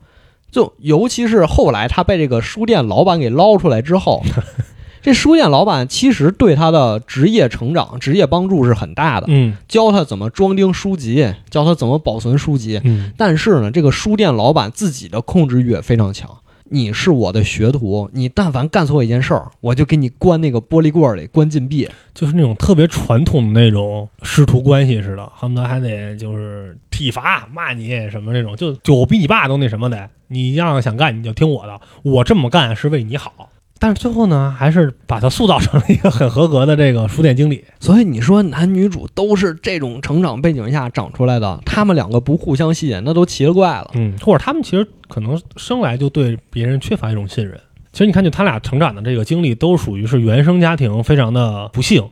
[0.51, 4.22] 就尤其是后来他被这个书店老板给捞出来之后，
[5.03, 12.80] 这书店老板其实对他的职业成长、职业帮助是很大的，嗯教他怎么装订书籍，教他怎么保存书籍。
[12.84, 16.28] 嗯但是呢，这个书店老板自己的控制欲也非常强。
[16.71, 21.89] 你是我的学徒，你但凡干错一件事儿，我就给你关那个玻璃罐里，关禁闭。
[22.14, 33.51] 就是那种特别传统的那种师徒关系似的，恨不得还得就是体罚骂你什么那种，就就我比你爸都那什么的，你要想干你就听我的，我这么干是为你好。
[33.81, 37.64] 但是最后呢，还是把他塑造成了一个很合格的这个书店经理。
[37.79, 43.91] 所以你说男女主都是这种成长背景下长出来的，他们两个不互相吸引，那都奇了怪了。
[43.95, 47.59] 嗯，或者他们其实可能生来就对别人缺乏一种信任。
[47.93, 52.05] 其实你看，就他俩成长的这个经历，都属于是原生家庭非常的不幸。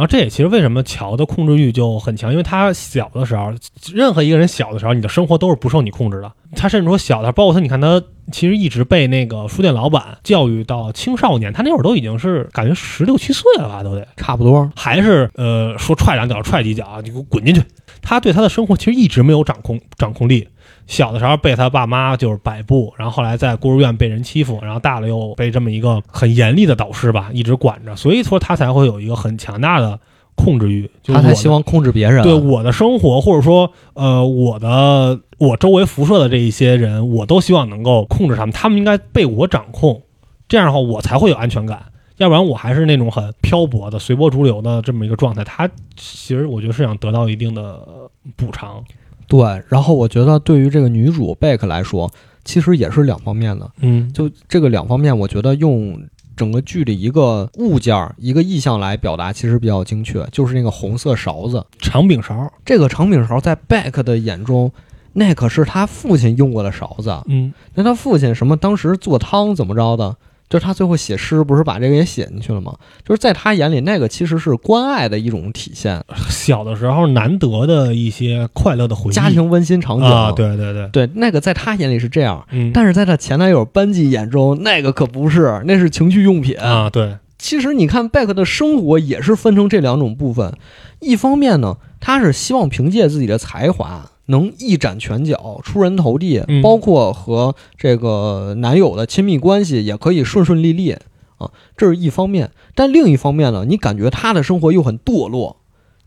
[0.00, 3.52] 然后这也其实为什么乔的控制欲就很强，因为他小的时候，
[3.92, 6.32] 任何一个人小的时候，你的生活都是不受你控制的。
[6.56, 14.08] 他甚至说小的时候，包括他，你看他其实一直被那个书店老板教育到青少年，他那会儿都已经是感觉十六七岁了吧，都得。
[14.16, 17.62] 差不多，还是呃说踹两脚踹几脚，你给我滚进去。
[18.00, 20.48] 他对他的生活其实一直没有掌控掌控力。
[20.90, 30.00] 小的时候被他爸妈就是摆布，然后后来在孤儿院被人欺负，然后大了又被这么一个很严厉的导师吧一直管着，所以说他才会有一个很强大的
[30.34, 30.90] 控制欲。
[31.00, 32.24] 就是他才希望控制别人。
[32.24, 40.02] 对我的生活，或者说呃我的我周围辐射的这一些人，我都希望能够控制他们，他们应该被我掌控，
[40.48, 41.84] 这样的话我才会有安全感。
[42.16, 45.44] 要不然我还是那种很漂泊的、随波逐流的这么一个状态。
[45.44, 48.84] 他其实我觉得是想得到一定的呃补偿。
[49.30, 52.10] 对，然后我觉得对于这个女主贝克来说，
[52.44, 53.70] 其实也是两方面的。
[53.80, 55.96] 嗯就这个两方面，我觉得用
[56.36, 61.64] 整个剧里一个物件儿、一个意象来表达，其实比较精确，就是那个红色勺子。
[61.78, 64.72] 长柄勺，这个长柄勺在贝克的眼中，
[65.12, 67.16] 那可是他父亲用过的勺子。
[67.26, 70.16] 嗯那他父亲什么当时做汤怎么着的？
[70.50, 72.74] 就是他最后写诗，不是把这个也写进去了吗？
[73.04, 86.58] 就是在他眼里，那个其实是关爱的一种体现，小的时候难得的一些快乐的回忆，家庭温馨场景啊，对对对，对，那个在他眼里是这样，嗯，但是在他前男友班吉眼中，那个可不是，那是情趣用品。
[86.58, 90.52] 啊，对，其实你看贝克的生活也是分成这两种部分，
[90.98, 100.96] 一方面呢，他是希望凭借自己的才华能一展拳脚、出人头地，嗯包括和这个男友的亲密关系也可以顺顺利利
[101.36, 102.50] 啊，这是一方面。
[102.74, 105.58] 但另一方面呢，你感觉她的生活又很堕落。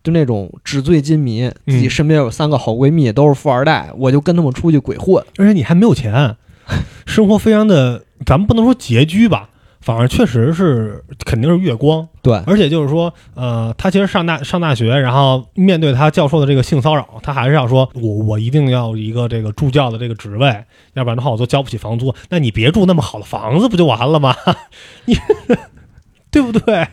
[0.03, 5.23] 就那种纸醉金迷，自己嗯身边有三个好闺蜜，都是富二代，我就跟他们出去鬼混。
[5.37, 6.35] 而且你还没有钱，
[7.05, 9.49] 生活非常的，咱们不能说拮据吧，
[9.83, 12.07] 反而确实是肯定是月光。
[12.21, 20.47] 对，而且就是说，呃，他其实上大上大学，然后面对他教授的这个性骚扰，他还是要说，我我一定要一个这个助教的这个职位，
[20.93, 22.15] 要不然的话我都交不起房租。
[22.29, 24.33] 那你别住那么好的房子不就完了吗？
[25.05, 25.17] 你
[26.31, 26.87] 对不对？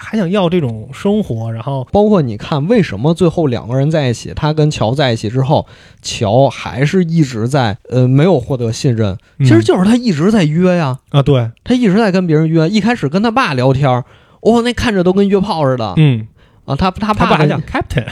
[0.00, 5.66] 还想要这种生活，然后包括你看，为什么最后两个人在一起，他跟乔在一起之后，
[6.02, 12.68] 乔还是一直在呃没有获得信任，其实就是他一直在约呀，啊，对，他一直在跟别人约。
[12.68, 14.04] 一开始跟他爸聊天儿，
[14.40, 16.26] 哦，那看着都跟约炮似的嗯，
[16.64, 16.74] 啊。
[16.74, 18.06] 他他爸跟他爸还讲 Captain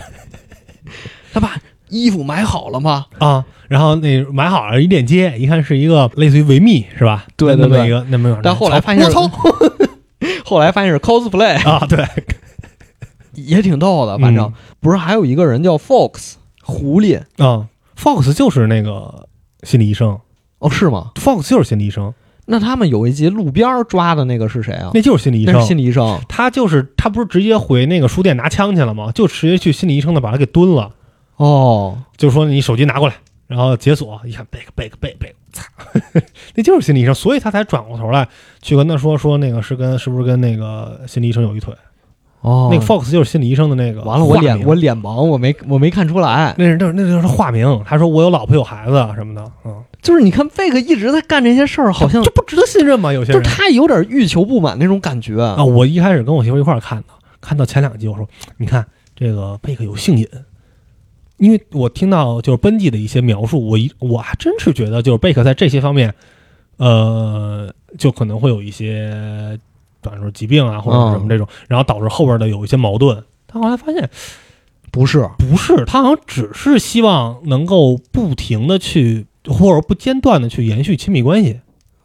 [1.32, 1.56] 他爸
[1.88, 3.06] 衣服买好了吗？
[3.18, 7.24] 啊，然后那买好了一链接，一看是一个类似于维密是吧？
[7.36, 9.28] 对对对那么一个那么一个，但后来发现是我操
[10.48, 12.06] 后来发现是 cosplay，啊，对，
[13.34, 14.18] 也挺逗的。
[14.18, 19.26] 反正、嗯不是还有一个人叫 Fox 狐狸啊，Fox 就是那个
[19.64, 20.18] 心理医生
[20.60, 22.14] 哦，是吗？，Fox 就是心理医生，
[22.46, 24.92] 那他们有一集路边抓的那个是谁啊？
[24.94, 25.66] 那就是心理医那是生。
[25.66, 26.20] 心理医生。
[26.28, 29.10] 他就是他不是直接回那个书店拿枪去了吗？
[29.12, 30.92] 就直接去心理医生那把他给蹲了，
[31.36, 33.16] 哦，就说你手机拿过来，
[33.48, 36.20] 然后解锁，一看贝克贝克贝克贝克，操，
[36.54, 38.28] 那就是心理医生，所以他才转过头来
[38.62, 41.74] 去跟他说说那个是跟是不是跟那个心理医生有一腿？
[42.40, 46.54] 哦，那个 Fox 就是心理医生的那个完了，我脸我脸盲，我没我没看出来。
[46.56, 53.12] 那是那那就是化名，他说我有老婆有孩子什么的，嗯，就是你看贝克一直在干这些事儿，好像就不值得信任吗？
[53.12, 53.42] 有些人。
[53.42, 55.42] 就是他有点欲求不满那种感觉。
[55.42, 58.24] 啊，我一开始跟我媳妇一块儿看的，看到前两集，我说
[58.56, 58.86] 你看
[59.16, 60.28] 这个贝克有性瘾，
[61.38, 66.14] 因为我听到就是奔记的一些描述，我一我还真是觉得就是贝克在这些方面，
[66.76, 69.58] 呃，就可能会有一些，
[70.02, 73.22] 比方说疾病啊或者是什么这种，然后导致后边的有一些矛盾。
[73.46, 74.10] 他后来发现
[74.90, 75.28] 不是。
[75.38, 81.60] 不是，他好像只是希望能够不停的去或者不间断的去延续亲密关系。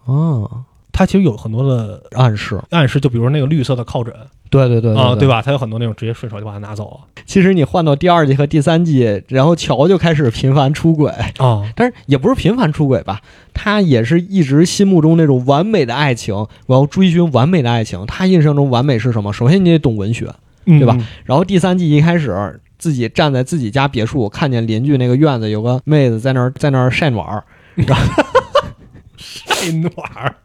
[0.05, 4.13] 啊，他其实有很多的暗示，暗示，就比如那个绿色的靠枕
[4.53, 5.41] 对对对啊，对吧？
[5.41, 11.63] 他有很多那种直接顺手就把它拿走了其实你换到第二季和第三季，然后乔就开始频繁出轨，啊。
[11.75, 13.19] 但是也不是频繁出轨吧，
[13.53, 16.35] 他也是一直心目中那种完美的爱情，
[16.67, 18.05] 我要追寻完美的爱情。
[18.05, 19.33] 他印象中完美是什么？
[19.33, 20.31] 首先你得懂文学，
[20.65, 21.07] 对吧嗯？
[21.25, 27.43] 然后第三季一开始，自己站在自己家别墅，看见邻居那个院子有个妹子在那儿在那儿晒暖儿，
[29.17, 30.35] 晒暖儿。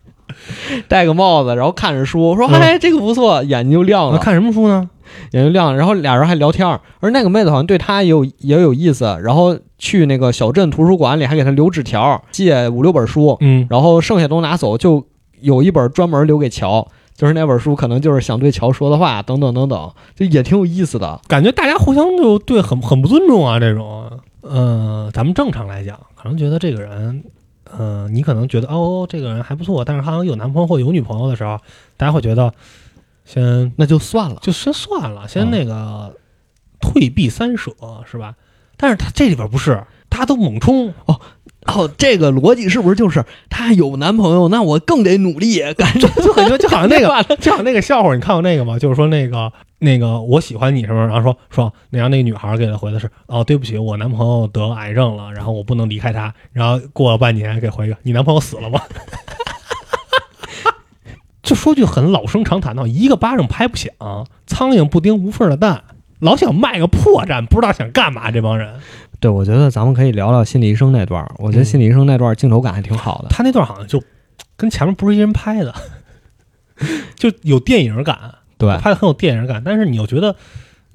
[0.88, 4.88] 戴个帽子，然后看着书，说：“嗨哎，这个不错。”眼睛就亮了，看什么书呢？
[5.32, 5.76] 眼睛亮了。
[5.78, 15.06] 然后俩人还聊天儿，而那个妹子好像对他也有也有意思，然后去那个小镇图书馆里还给他留纸条，借五六本书，嗯，然后剩下都拿走，就
[15.40, 16.86] 有一本专门留给乔。
[17.16, 21.20] 就是那本书，可能就是想对乔说的话，等等等等，就也挺有意思的。
[21.26, 24.08] 感觉大家互相就对很很不尊重啊，这种。
[24.42, 27.24] 呃，咱们正常来讲，可能觉得这个人，
[27.76, 31.58] 呃，你可能觉得哦，这个人还不错，但是他好像有男朋友或有女朋友的时候，
[31.96, 32.52] 大家会觉得
[33.24, 35.50] 先那就算了，就先算了，先嗯。
[35.50, 36.16] 那个
[36.80, 37.72] 退避三舍，
[38.10, 38.36] 是吧？
[38.76, 41.20] 但是他这里边不是，他都猛冲，哦，
[41.96, 46.08] 这个逻辑是不是就是她有男朋友，那我更得努力感觉？
[46.22, 48.78] 就感觉就好像那个 个就像那个笑话，你看过那个吗？
[48.78, 56.32] 就是说那个那个我喜欢你什么，然后说说，然后那个女孩给他回的是哦，对不起，我男朋友得癌症了，然后我不能离开他。
[56.52, 58.80] 然后过了半年给回一个，你男朋友死了吗？
[61.42, 63.90] 就说句很老生常谈的话，一个巴掌拍不响，
[64.46, 65.84] 苍蝇不叮无缝的蛋，
[66.18, 68.30] 老想卖个破绽，不知道想干嘛。
[68.30, 68.74] 这帮人，
[69.20, 71.30] 对，我觉得咱们可以聊聊心理医生那段儿。
[71.38, 73.28] 我觉得嗯心理医生那段儿镜头感还挺好的。
[73.30, 74.02] 他那段好像就
[74.56, 75.74] 跟前面不是一人拍的，
[77.16, 78.18] 就有电影感。
[78.56, 80.34] 对，拍的很有电影感，但是你又觉得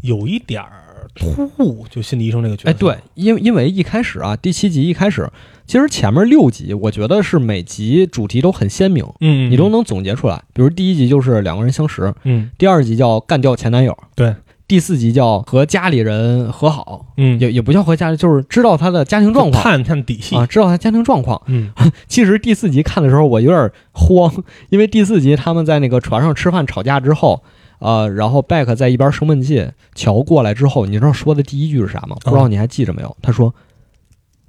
[0.01, 2.69] 有一点儿突兀，就心理医生这个角色。
[2.69, 5.30] 哎，对，因为因为一开始啊，第七集一开始，
[5.65, 10.43] 其实前面六集，我觉得是每集主题都很鲜明，嗯，嗯，你都能总结出来。
[10.53, 14.36] 比如第一集就是两个人相识，嗯第二集叫干掉前男友，对，
[14.74, 19.61] 第四集叫和家里人和好，嗯，也也不叫和家里，就是知道他的家庭状况。
[19.61, 21.39] 探探底细啊，，知道他家庭状况。
[21.45, 21.71] 嗯
[22.09, 24.34] 其实第四集看的时候，我有点慌，
[24.71, 27.43] 因为第四集他们在那个船上吃饭吵架之后，
[27.78, 29.63] 呃，然后贝克在一边生闷气，
[29.93, 32.15] 乔过来之后，你知道说的第一句是啥吗？
[32.24, 33.15] 不知道你还记着没有？
[33.21, 33.53] 他说：“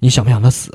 [0.00, 0.72] 你想不想他死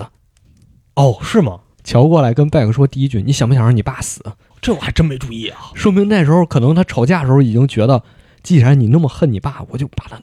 [0.94, 4.22] 哦，是吗？？”乔过来跟贝克说第一句：“你想不想让你爸死
[4.62, 8.04] 这我还真没注意啊。？”说明那时候可能他吵架的时候已经觉得，
[8.50, 10.20] 既然你那么恨你爸，我就把他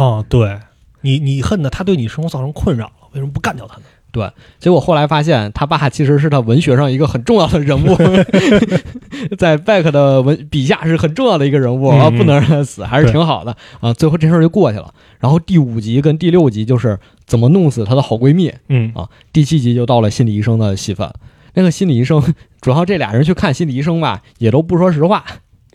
[0.00, 0.56] 哦，对
[1.00, 3.82] 你，你恨的他对你生活造成困扰了，为什么不干掉他呢？
[4.12, 7.96] 对结果后来发现，他爸其实是他文学上一个很重要的人物，
[9.36, 13.92] 在贝克的文笔下是很重要的一个人物不能让他死，还是挺好的啊。
[13.92, 14.94] 最后这事儿就过去了。
[15.18, 16.96] 然后第五集跟第六集就是
[17.26, 21.12] 怎么弄死他的好闺蜜嗯啊，第七集就到了心理医生的戏份。
[21.54, 22.22] 那个心理医生，
[22.60, 25.24] 主要这俩人去看心理医生吧，也都不说实话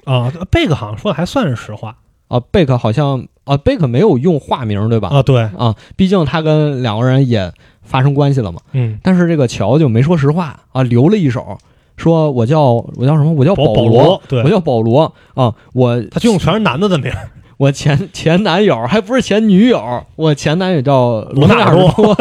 [0.06, 1.98] 啊，贝克好像说的还算是实话
[2.28, 2.40] 啊。
[2.52, 5.10] 贝克好像啊，贝克没有用化名对吧？
[5.10, 8.60] 啊，对，啊，毕竟他跟两个人也发生关系了嘛。
[8.74, 11.58] 嗯，但是这个乔就没说实话啊，留了一手，
[11.98, 13.32] 说我叫我叫什么？
[13.34, 17.12] 我叫保保罗我叫保罗啊，我他就用全是男的的名，
[17.58, 22.18] 我前前男友还不是前女友，我前男友叫罗纳尔多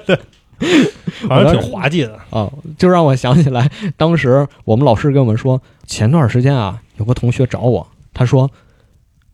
[1.28, 2.18] 反正挺滑稽的。
[2.30, 8.50] 啊，就让我想起来，当时我们老师跟我们说，前段时间啊，有个同学找我，他说，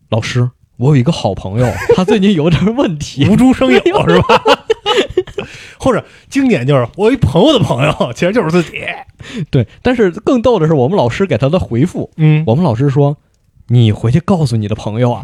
[0.09, 4.41] 老师，我有一个好朋友，他最近有点问题，无中生有是吧？
[5.77, 8.81] 或者经典就是我有一朋友的朋友，其实就是自己。
[9.51, 13.17] 对，但是更逗的是，我们老师给他的回复，嗯，我们老师说
[13.69, 15.21] ：“你回去告诉你的朋友啊，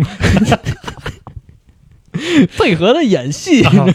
[2.57, 3.63] 配合的演戏。
[3.63, 3.87] 啊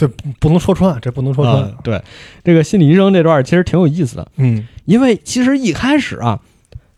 [0.00, 1.62] 对，不不能说穿，这不能说穿。
[1.62, 2.02] 啊对，
[2.42, 6.40] 这个心理医生这段其实挺有意思的，嗯因为其实一开始啊，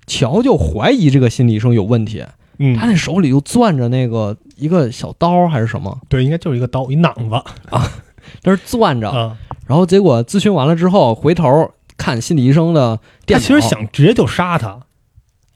[0.07, 2.25] 乔就怀疑这个心理医生有问题，
[2.59, 7.45] 嗯，他那手里就攥着那个一个小刀还是什么，对，应该就是一个刀，一攮子
[8.41, 9.37] 但是攥着，啊。
[9.67, 14.79] 然后结果咨询完了之后，回头看心理医生的他电脑，其实想直接就杀他，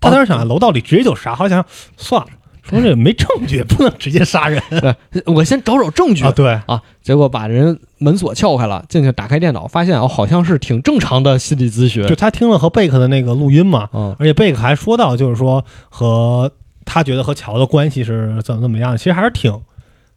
[0.00, 1.66] 他当时想在楼道里直接就杀，后来想想
[1.96, 2.28] 算了，
[2.68, 4.62] 说这没证据，不能直接杀人
[5.26, 6.32] 我先找找证据啊。
[6.32, 12.14] 对，啊，结果把人门锁撬开了，进去打开电脑，发现哦，好像是挺正常的心理咨询就。
[12.14, 16.50] 他听了和贝克的那个录音嘛，嗯，而且贝克还说到，就是说和
[16.84, 19.60] 他觉得和乔的关系是怎么怎么样，其实还是挺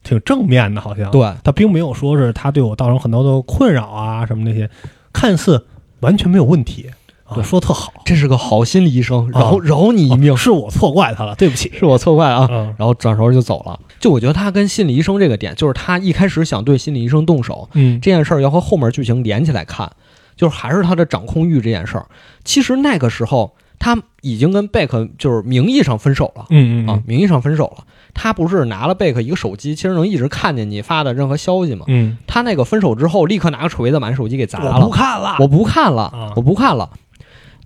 [0.03, 1.11] 挺正面的，好像。
[1.11, 4.69] 对，他并没有说是他对我造成很多的困扰啊什么那些，
[5.13, 5.65] 看似
[5.99, 6.91] 完全没有问题啊，
[7.36, 11.71] 对说得特好，这是个好心理医生，饶、啊饶你一命，哦是我错怪他了，对不起。
[11.77, 12.47] 是我错怪啊。
[12.49, 13.80] 嗯然后转头就走了。
[13.99, 19.91] 就我觉得他跟心理医生这个点，就是他一开始想对心理医生动手嗯这件事儿，要和后面剧情连起来看，
[20.36, 22.05] 就是还是他的掌控欲这件事儿。
[22.45, 26.45] 其实那个时候他已经跟贝克就是名义上分手了。
[26.49, 27.84] 嗯嗯啊，名义上分手了。
[28.13, 31.86] 他不是拿了贝克一个手机，其实能一直看见你发的任何消息吗？
[31.88, 34.89] 嗯，他那个分手之后，立刻拿个锤子把那手机给砸我不了。
[34.89, 36.89] 看了，我不看了，啊我不看了。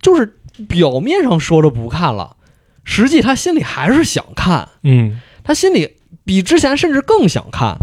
[0.04, 0.36] 就是
[0.68, 2.36] 表面上说着不看了，
[2.84, 7.78] 实际他心里还是想看，嗯他心里比之前甚至更想看，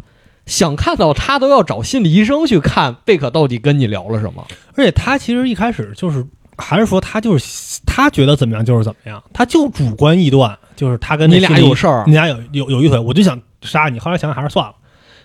[0.46, 4.46] 想看到他都要找心理医生去看贝克到底跟你聊了什么。
[4.76, 6.24] 而且他其实一开始就是
[6.58, 14.74] 还是说他就是他觉得怎么样就是怎么样，他就主观臆断，就是他跟你俩有事儿你俩有有有一腿，我就想杀你，后来想想还是算了。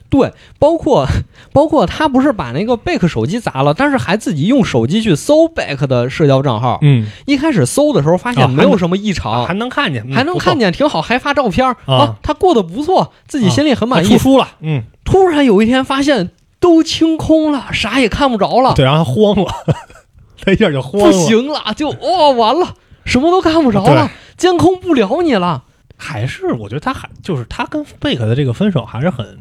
[0.09, 1.07] 对，包括
[1.53, 6.79] 包括他不是把那个贝克手机砸了，但是还自己用手机去搜贝克的社交账号。
[6.83, 14.19] 嗯，一开始搜的时候发现没有什么异常，还能看见，嗯还能看，见挺好，还发照片啊啊，他过得不错，自己心里很满意出。
[14.19, 16.31] 书了，嗯，突然有一天发现
[16.61, 19.53] 都清空了，啥也看不着了，对，然后慌了，
[20.41, 25.65] 他一下就慌了不，行了，就哦完了，什么都看不着了，监控不了你了。
[25.99, 29.39] 还是我觉得他还就是他跟贝克的这个分手还是很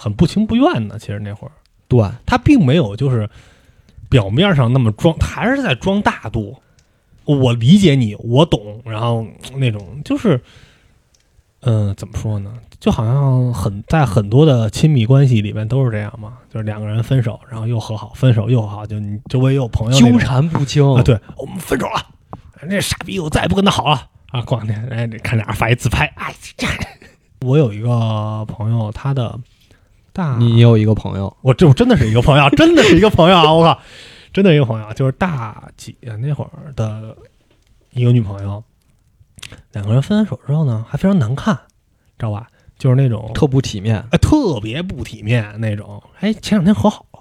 [0.00, 0.98] 很不情不愿的。
[0.98, 1.52] 其实那会儿
[1.88, 3.28] 对，他并没有就是
[4.08, 6.56] 表面上那么装，还是在装大度。
[7.26, 9.26] 我理解你，我懂，然后
[9.56, 10.40] 那种就是，
[11.60, 12.52] 嗯、怎么说呢？
[12.80, 22.06] 就好像很在很多的亲密关系里面都是这样嘛，就是两个人分手，然后又和好，分手又和好，就你周围有朋友纠缠不清啊，对，我们分手了，
[22.66, 24.40] 那傻逼我再也不跟他好了啊！
[24.42, 26.66] 过两天哎，看俩人发一自拍，哎，这
[27.46, 29.38] 我有一个朋友，他的
[30.12, 33.52] 大你有一个朋友，我这我真的是一个朋友，真的是一个朋友啊！
[33.52, 33.80] 我靠，
[34.32, 37.16] 真的一个朋友，就是大几那会儿的
[37.92, 38.62] 一个女朋友，
[39.72, 41.54] 两个人分完手之后呢，还非常难看，
[42.18, 42.46] 知道吧？
[42.78, 44.04] 就是那种特不体面。
[44.10, 46.02] 哎特别不体面那种。
[46.20, 47.20] 哎，前两天和好了，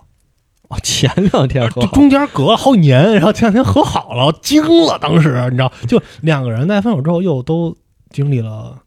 [0.69, 7.75] 哦，前两天和好，中间隔了好几年，然后前两天和好了，惊了，当时你知道，就两个人在分手之后又都
[8.09, 8.81] 经历了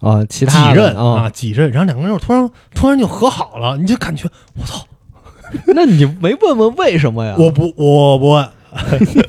[0.00, 4.28] 啊，其几任啊，啊几任，然后两个人又突然突然就和好了，你就感觉
[4.58, 4.84] 我操，
[5.74, 7.34] 那你没问问为什么呀？
[7.38, 8.48] 我不我不问，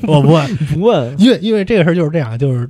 [0.02, 2.68] 我不问， 不问，因为因为这个事儿就是这样，就是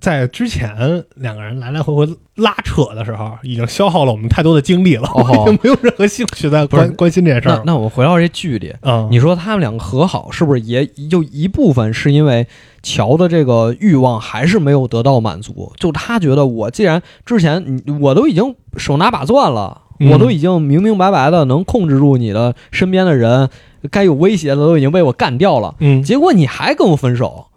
[0.00, 7.56] 在之前两个人来来回回拉扯的时候，已经消耗了我们太多的精力了，哦我已经没有任何兴趣在关关心这件事儿。
[7.58, 12.46] 那那我们回到这剧里，嗯，你说他们两个和好，是不是也就一部分是因为
[12.82, 15.72] 乔的这个欲望还是没有得到满足？
[15.76, 23.50] 就他觉得我既然之前你我都已经手拿把攥了，嗯我都已经明明白白的能控制住你的身边的人，
[23.90, 27.48] 该有威胁的都已经被我干掉了，嗯结果你还跟我分手，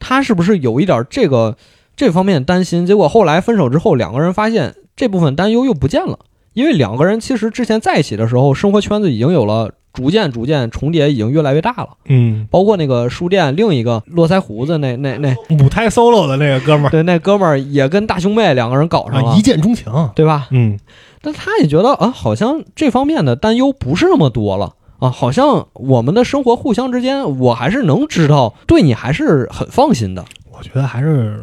[0.00, 1.56] 他是不是有一点这个
[1.96, 2.84] 这方面担心？
[2.84, 6.18] 结果后来分手之后，两个人发现这部分担忧又不见了，
[6.52, 11.88] 因为两个人其实之前在一起的时候，生活圈子已经有了逐渐逐渐重叠，已经越来越大了。
[12.04, 19.90] 嗯，包括那个书店另一个络腮胡子那那那母胎 solo 的那个哥们儿对那哥们儿也跟大胸妹两个人搞上了，啊，一见钟情。
[20.14, 20.48] 对吧？
[20.50, 20.78] 嗯
[21.22, 24.74] 但他也觉得啊，好像这方面的担忧不是那么多了。
[24.98, 30.24] 啊，好像我们的生活互相之间，我还是能知道，对你还是很放心的。
[30.56, 31.42] 我觉得还是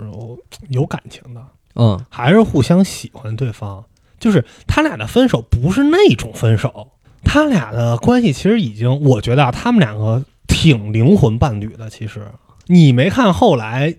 [0.69, 1.41] 有感情的，
[1.75, 3.83] 嗯，还是互相喜欢对方。
[4.19, 6.91] 就是他俩的分手不是那种分手，
[7.23, 11.89] 他俩的关系其实已经，我觉得啊，他们两个挺灵魂伴侣的。
[11.89, 12.21] 其实
[12.67, 13.95] 你没看后来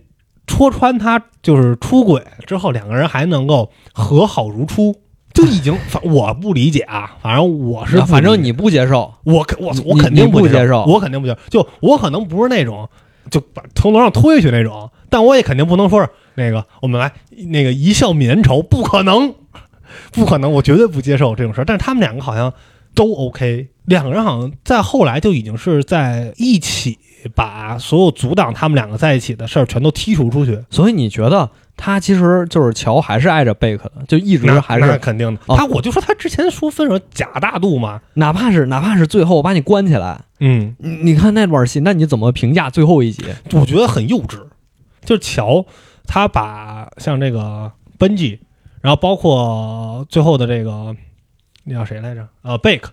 [0.46, 4.96] 戳穿他就是出轨之后，两个人还能够和好如初，
[5.34, 11.50] 就已经 反我不理解啊，反正我是反正你不接受，我肯我我肯定不接接受我肯定不接受。
[11.50, 12.88] 就我可能不是那种
[13.30, 17.12] 就把从楼上推下去那种，但我也肯定不能说是那个我们来
[17.48, 19.34] 那个一笑泯恩仇，不可能，
[20.12, 21.64] 不可能，我绝对不接受这种事儿。
[21.64, 22.52] 但是他们两个好像
[22.94, 26.98] 都 OK，两个人好像在后来就已经是在一起
[27.34, 30.58] 把所有阻挡他们两个在一起的事儿全都剔除出去。
[30.70, 35.40] 所以你觉得他其实就是乔还是爱着贝克的，就一直还是肯定的。
[35.46, 43.24] 哦他我就说他之前说分手假大度嘛，哪怕是哪怕是最后把你关起来，嗯，你你看那段戏，那你怎么评价最后一集？
[43.52, 44.38] 我觉得很幼稚。
[45.04, 45.64] 就是乔
[46.06, 48.40] 他把像这个奔吉，
[48.80, 50.94] 然后包括最后的这个
[51.64, 52.26] 那叫谁来着？
[52.42, 52.88] 呃，Bake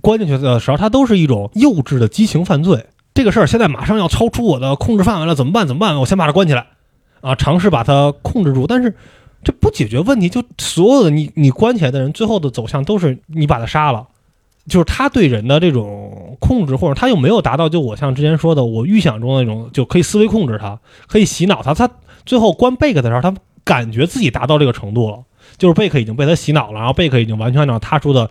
[0.00, 2.86] 关进去的时候，他都是一种幼稚的激情犯罪。
[3.14, 5.66] 这个事儿现在马上要超出我的控制范围了，怎么办？
[5.66, 5.98] 怎么办？
[6.00, 6.66] 我先把他关起来，
[7.20, 8.66] 啊，尝试把他控制住。
[8.66, 8.96] 但是
[9.42, 14.08] 这不解决问题，就所有的你你关起来的人，最后的走向都是你把他杀了。
[14.66, 21.74] 就是他对人的这种控制，或者他又没有达到，就我像之前说的，我预想中的那种，就可以思维控制他，可以洗脑他。
[21.74, 21.88] 他
[22.24, 25.18] 最后关贝克的时候，他感觉自己达到这个程度了，
[25.58, 28.30] 就是贝克已经被他洗脑了，然后贝克已经完全按照他说的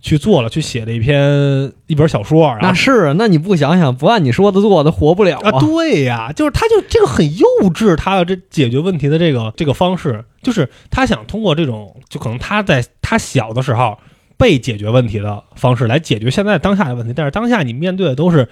[0.00, 2.56] 去做了，去写了一篇一本小说。
[2.60, 13.96] 那是啊，那你不想想，不按你说的做，他活不了啊，对呀，就是他就这个很幼稚，他的这解决问题的这个这个方式，就是他想通过这种，就可能他在他小的时候。
[14.38, 18.48] 被解决问题的方式来解决现在当下的问题，但是当下你面对的都是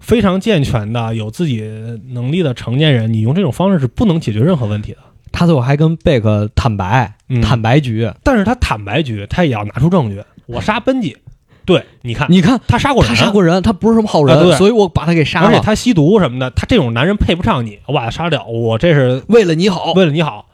[0.00, 1.60] 非常健全的、有自己
[2.08, 4.98] 能力的成年人，你用这种方式是不能解决任何问题的。
[5.30, 7.40] 他最后还跟贝克坦白，嗯。
[7.40, 10.22] 坦白局，但是他坦白局，他也要拿出证据。
[10.46, 11.16] 我杀奔吉，
[11.64, 14.56] 对，你看，你看他杀过人，他杀过人，他不是什么好人，啊对。
[14.56, 19.92] 所以我把他给杀了，而且他吸毒什么的，他这种男人配不上你，我把他杀掉，我这是为了你好。
[19.92, 20.48] 为了你好。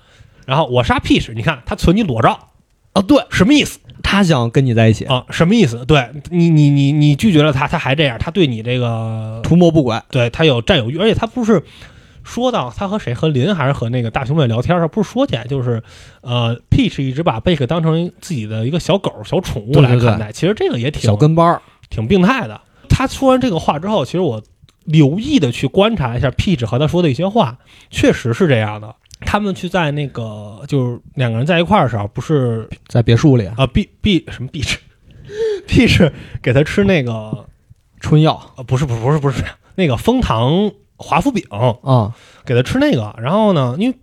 [0.46, 2.48] 然后我杀屁事，你看他存你裸照，
[2.92, 3.24] 啊，对。
[3.30, 3.80] 什么意思？
[4.02, 5.84] 他想跟你在一起，啊，什么意思？
[5.84, 11.62] 对你，你，你，你拒绝了他，他还这样，他对你这个，图谋不轨，对他有占有欲，而且他不是
[12.24, 15.82] 说到他和谁和林还是和那个大熊妹聊天，他不是说起来就是，
[16.20, 22.60] 呃，Peach 一直把贝克当成自己的一个小狗、小宠物对对对来看待，其实这个也挺小跟班儿，挺病态的。
[22.88, 24.42] 他说完这个话之后，其实我
[24.84, 27.58] 留意的去观察一下 Peach 和他说的一些话，
[27.90, 28.94] 确实是这样的。
[29.20, 34.76] 他们去在那个就是两个人在一块儿的时候，不是在别墅里啊，B B 什么 Peach
[35.68, 36.12] Peach
[36.42, 37.46] 给他吃那个
[38.00, 39.44] 春药啊，不是不是不是不是
[39.74, 42.14] 那个蜂糖华夫饼，啊，
[42.44, 43.14] 给他吃那个。
[43.18, 43.96] 然后呢，因为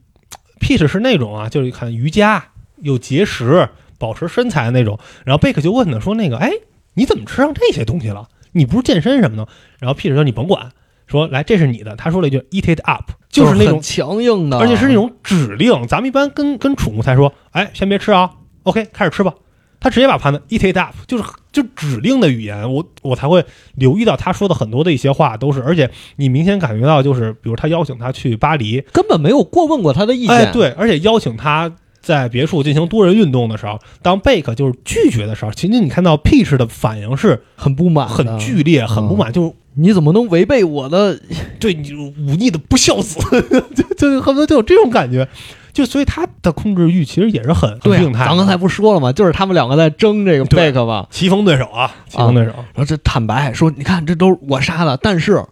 [0.59, 2.43] Peach 是那种啊，就是看瑜伽
[2.81, 4.99] 又节食、保持身材的那种。
[5.23, 6.51] 然后贝克就问他说：“那个，哎，
[6.93, 8.27] 你怎么吃上这些东西了？
[8.51, 9.47] 你不是健身什么的？”
[9.79, 10.71] 然后 Peach 说：“你甭管，
[11.07, 15.87] 说来这是你的。”他说了一句 “eat it up”， 就是那种很强硬的，而且是那种指令。
[15.87, 18.31] 咱们一般跟跟宠物才说：“哎，先别吃啊
[18.63, 19.33] ，OK，开始吃吧。”
[19.77, 23.45] 他直接把盘子 eat it up，就是就指令的语言，我我才会
[23.75, 41.19] 留意到他说的很多的一些话都是，而且你明显感觉到就是，比如他邀请他去巴黎，根本没有过问过他的意见，哎，对，而且邀请他在别墅进行多人运动的时候，当贝克就是拒绝的时候，其实你看到 Peach 的反应是很不满，很剧烈、很不满，就是你怎么能违背我的？
[41.59, 43.19] 对你忤逆的不孝子，
[43.75, 45.27] 就就恨不得就有这种感觉。
[45.73, 48.29] 就所以他的控制欲其实也是很很病态的。
[48.29, 49.11] 咱刚才不说了吗？
[49.11, 52.51] 就是他们两个在争这个对贝克嘛，棋逢对手啊，棋逢对手。
[52.53, 55.43] 然后这坦白说，你看这都是我杀的，但是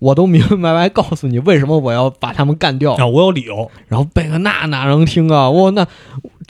[0.00, 2.92] 我都明明白白告诉你为什么我要把他们干掉。
[2.96, 3.70] 啊，我有理由。
[3.88, 5.48] 然后贝克那哪能听啊？
[5.48, 5.86] 我那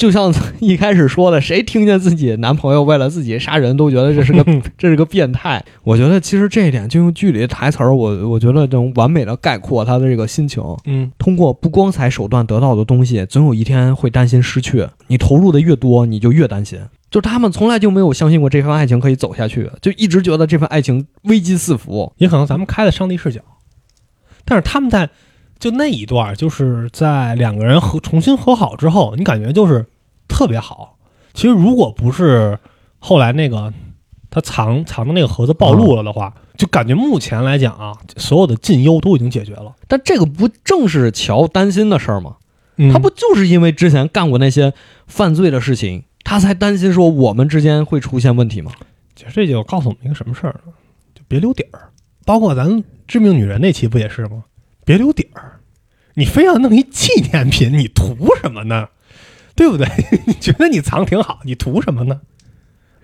[0.01, 4.43] 就像一开始说的，谁听见自己男朋友为了自己杀人都觉得这是个
[4.79, 5.63] 这是个变态。
[5.83, 10.63] 我觉得其实这一点就用剧里的台词儿，我我觉得能完美的概括他的这个心情。
[10.87, 14.89] 嗯，通过不光彩手段得到的东西，总有一天会担心失去。
[15.09, 16.81] 你投入的越多，你就越担心。
[17.11, 22.11] 就他们从来就没有相信过这份爱情可以走下去，就一直觉得这份爱情危机四伏。
[22.17, 23.43] 也可能咱们开了上帝视角，
[24.47, 25.11] 但是他们在
[25.61, 29.87] 就那一段，就是在两个人和重新和好之后，你感觉就是
[30.27, 30.97] 特别好。
[31.35, 32.59] 其实如果不是
[32.99, 33.73] 后来那个
[34.31, 39.75] 他藏藏的那个盒子暴露了的话，就感觉目前来讲啊，所有的近忧都已经解决了。
[39.87, 42.37] 但这个不正是乔担心的事儿吗？
[42.77, 44.73] 嗯他不就是因为之前干过那些
[45.07, 48.73] 犯罪的事情，他才担心说我们之间会出现问题吗？
[49.15, 50.73] 其实这就告诉我们一个什么事儿呢？
[51.15, 51.91] 就别留底儿。
[52.25, 54.45] 包括咱致命女人那期不也是吗？
[54.91, 55.61] 别留底儿，
[56.15, 58.89] 你非要弄一纪念品，你图什么呢？
[59.55, 59.87] 对不对？
[60.27, 62.23] 你觉得你藏挺好，你图什么呢？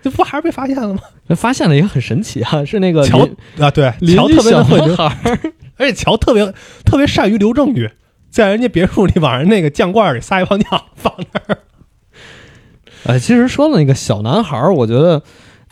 [0.01, 0.99] 这不还是被发现了吗？
[1.29, 3.25] 发现了也很神奇啊，是那个乔
[3.57, 5.39] 啊，对，乔特别小的会留，男孩儿，
[5.77, 7.89] 而且乔特别特别善于留证据，
[8.29, 11.59] 在人家别墅里往人那个酱罐里撒一泡尿放那儿。
[13.07, 15.23] 哎，其实说的那个小男孩儿，我觉得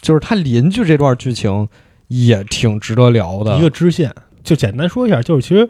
[0.02, 1.68] 就是他邻居这段剧情
[2.08, 3.58] 也挺值得聊的。
[3.58, 4.14] 一个支线，
[4.44, 5.70] 就简单说一下，就是其实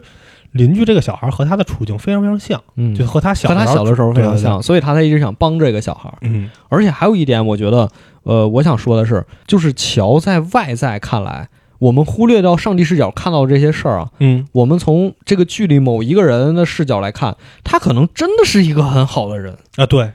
[0.52, 6.18] 邻居这个小孩和他的处境非常非常像，嗯，就和他小和他小的时候非常像，所以他才一直想帮这个小孩儿。
[6.22, 7.88] 嗯而且还有一点，我觉得，
[8.22, 20.12] 呃，我想说的是，就是乔在外在看来，我们忽略掉上帝视角看到的这些事儿啊，嗯，我们从这个剧里某一个人的视角来看，他可能真的是一个很好的人，啊对，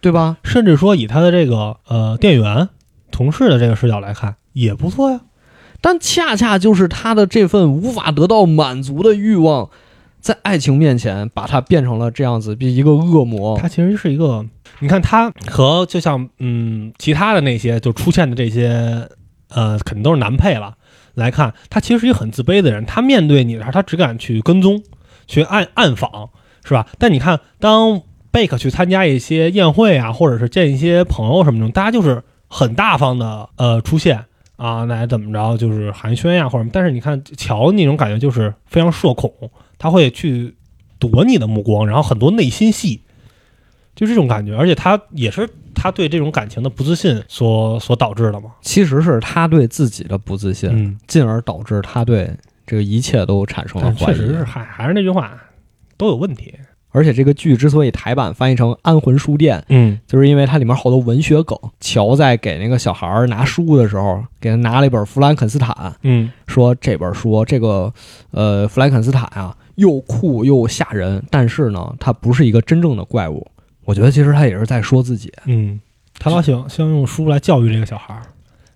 [0.00, 0.36] 对吧？
[0.44, 2.68] 甚至说以他的这个呃店员
[3.10, 5.20] 同事的这个视角来看也不错呀。
[5.80, 9.70] 但恰恰就是他的这份无法得到满足的欲望，
[10.20, 13.56] 在爱情面前把他变成了这样子，比一个恶魔。
[13.58, 14.44] 他其实是一个，
[14.80, 19.08] 你看他和就像嗯其他的那些就出现的这些
[19.50, 20.74] 呃，肯定都是男配了。
[21.14, 22.84] 来看，他其实是一个很自卑的人。
[22.86, 24.82] 他面对你的时候，他只敢去跟踪、
[25.26, 26.30] 去暗暗访，
[26.64, 26.86] 是吧？
[26.96, 34.26] 但你看，当贝克去参加一些宴会啊，或者是见一些朋友什么的，大家就是很大方的呃出现
[34.58, 36.70] 啊，来怎么着就是寒暄呀或者什么。
[36.72, 39.32] 但是你看乔那种感觉就是非常社恐，
[39.78, 40.56] 他会去
[40.98, 43.00] 躲你的目光，然后很多内心戏，
[43.94, 44.56] 就这种感觉。
[44.56, 48.50] 而且他也是他对这种感情的不自信所所导致的嘛。
[48.60, 52.28] 其实是他对自己的不自信，嗯，进而导致他对
[52.66, 54.16] 这个一切都产生了怀疑。
[54.16, 55.38] 确实是还还是那句话，
[55.96, 56.52] 都有问题。
[56.90, 61.58] 而且这个剧之所以台版翻译成《安魂书店》，嗯就是因为它里面好多文学梗。
[61.80, 67.92] 乔在给那个小孩儿拿书的时候，给他拿了一本《弗兰肯斯坦》，嗯说这本书这个
[68.30, 73.46] 呃弗兰肯斯坦啊，又酷又吓人，但是呢，它不是一个真正的怪物。
[73.84, 75.80] 我觉得其实他也是在说自己，嗯，
[76.18, 78.22] 他老想想用书来教育这个小孩儿，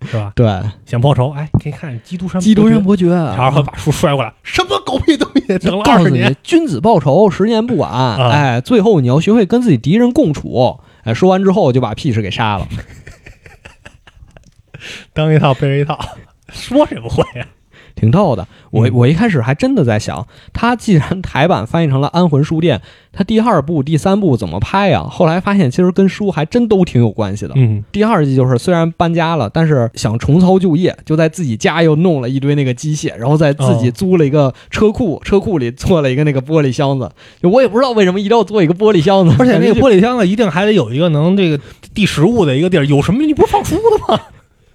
[0.09, 0.31] 是吧？
[0.35, 0.45] 对，
[0.85, 7.91] 想报仇，哎，可以看《基督山基督山伯伯爵，爵》，然后把书摔过来，什么狗屁东西，等了告诉你二十年，，君子报仇，十年不晚。
[7.91, 10.79] 啊哎，最后你要学会跟自己敌人共处。
[11.03, 12.67] 哎，说完之后就把屁事给杀了，
[15.13, 15.99] 当一套背着一套，
[16.49, 17.47] 说谁不会啊呀？
[17.95, 18.47] 挺逗的。
[18.71, 22.77] 我嗯我一开始还真的在想，他既然台版翻译成了《安魂书店》，
[23.11, 25.03] 他第二部、第三部怎么拍呀？
[25.03, 27.53] 后来发现其实跟书还真都挺有关系的。
[27.55, 37.09] 嗯第二季就是虽然搬家了，但是想重操旧业，就在自己家又弄了一堆那个机械，然后在自己哦租了一个车库，车库里做了一个那个玻璃箱子。
[37.41, 41.59] 就我也不知道为什么一定要做一个玻璃箱子，而且那个玻璃箱子一定还得有一个能这个
[41.93, 44.19] 递食物的一个地儿，有什么你不是放书的吗？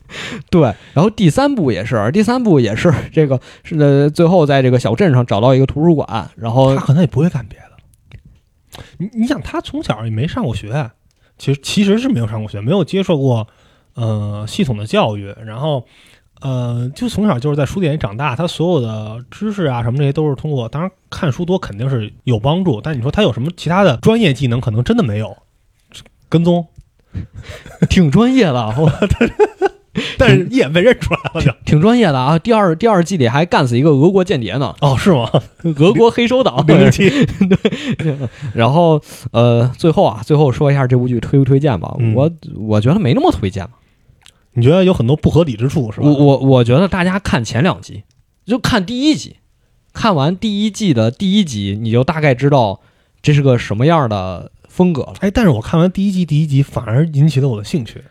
[0.51, 0.63] 对，
[0.95, 7.65] 然后第三部也是，第三部也是这个是呃，最后在这个小镇上找到一个图书馆，然后他可能也不会干别的。
[8.99, 10.91] 你你想，他从小也没上过学，
[11.37, 13.47] 其实其实是没有上过学，没有接受过
[13.95, 15.85] 呃系统的教育，然后
[16.41, 25.37] 呃就从小就是在书店里长大，他所有的知识啊什么这些都是通过，当然看书多肯定是有帮助，但你说他有什么其他的专业技能，可能真的没有。
[26.31, 26.67] 跟踪，
[27.89, 28.93] 挺专业的，我
[30.19, 31.53] 但是一眼被认出来了就。
[31.65, 32.39] 挺专业的啊。
[32.39, 35.29] 第二第二季里还干死一个俄国间谍呢，哦，是吗？
[35.77, 36.65] 俄国黑手党。
[36.67, 37.11] 零零七，
[38.55, 39.01] 然后
[39.33, 41.95] 呃，最后啊，最后说一下这部剧推不推荐吧？
[41.99, 43.73] 嗯我我觉得没那么推荐吧。
[44.55, 46.07] 你觉得有很多不合理之处是吧？
[46.09, 48.03] 我我我觉得大家看前两集，
[48.45, 49.37] 就看第一集，
[49.93, 52.81] 看完第一季的第一集，你就大概知道
[53.23, 55.15] 这是个什么样的风格了。
[55.21, 58.03] 哎，但是我看完第一季第一集，反而引起了我的兴趣。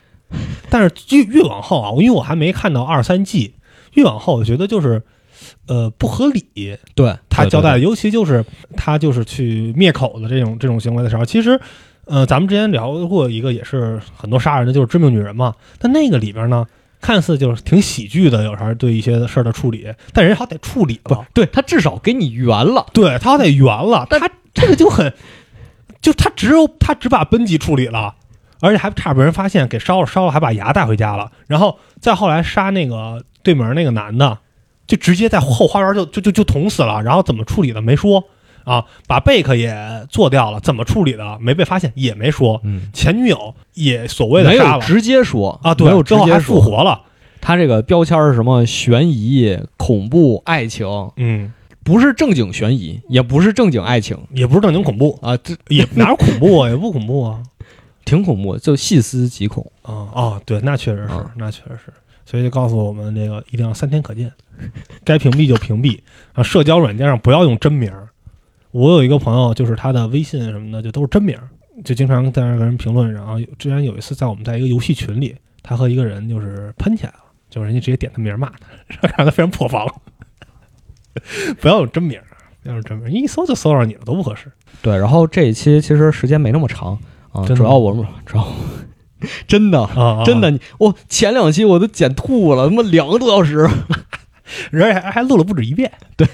[0.70, 3.54] 但是越越往后啊，因为我还没看到二三季，
[3.94, 5.02] 越往后我觉得就是，
[5.68, 6.78] 呃，不合理。
[6.96, 8.44] 对他交代尤其就是
[8.76, 11.60] 他就是去灭口的这种这种行为的时候，其实，
[12.06, 15.54] 呃，咱们之前聊过一个也是很多杀人的，就是致命女人嘛。
[15.80, 16.66] 但那个里边呢，
[17.00, 22.88] 看似就是挺喜剧的，有时候对一些事儿的处理，但人好歹处理了，对他至少给你圆了。
[22.94, 25.14] 对他好歹圆了，他这个就很，
[26.02, 28.16] 就他只有他只把奔吉处理了，
[28.60, 34.38] 而且还差点被人发现给烧了，烧了还把牙带回家了，然后再后来杀那个对门那个男的，
[34.86, 38.24] 就直接在后花园就就就就捅死了，然后怎么处理的没说
[38.64, 46.60] 啊，把贝克也做掉了，怎么处理的没被发现也没说，嗯，前女友也所谓的没杀了有直接说啊，没对，之后还复。
[46.60, 47.02] 活了，
[47.40, 48.66] 他这个标签是什么？
[48.66, 50.86] 悬疑、恐怖、爱情，
[51.16, 51.54] 嗯，
[51.84, 57.40] 不是正经悬疑，也不是正经爱情也不是正经恐怖，啊，这也哪有恐怖啊，也不恐怖啊。
[58.08, 59.70] 挺恐怖的，就细思极恐。
[59.82, 61.94] 啊哦，对，那确实是，啊那确实是，
[62.26, 64.32] 所以就告诉我们这个一定要三天可见，
[65.04, 66.00] 该屏蔽就屏蔽
[66.34, 68.08] 啊，社交软件上不要用真名儿。
[68.72, 71.50] 我有一个朋友，就是他的微信什么的就都是真名儿，
[71.84, 73.12] 就经常在那儿跟人评论。
[73.12, 79.86] 然后之前有一次在我们在一个游戏群里，他和一个人就是喷起来了，就是人家直接点他名骂他， 让他非常破防。
[81.60, 82.28] 不要用真名儿，
[82.62, 84.52] 不要用真名儿，一搜就搜上你了，都不合适。
[84.82, 86.98] 对，然后这一期其实时间没那么长
[87.38, 88.48] 啊，主要我们主要
[89.48, 93.68] 真的啊真的，你我前两期我都剪吐了，他妈两个多小时。
[94.72, 95.92] 人家还还录了不止一遍。
[96.16, 96.26] 对，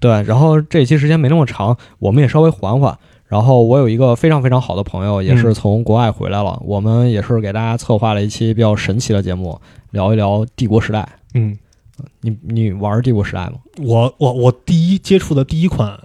[0.00, 2.98] 对然后这一期时间没那么长，我们也稍微缓缓。
[3.26, 11.08] 然后我有一个非常非常好的朋友，也是嗯从国外回来了，我们也是给大家策划了一期比较神奇的节目，聊一聊帝国时代。
[11.34, 11.56] 嗯，
[12.20, 15.98] 你你玩帝国时代吗我我我第一接触的第一款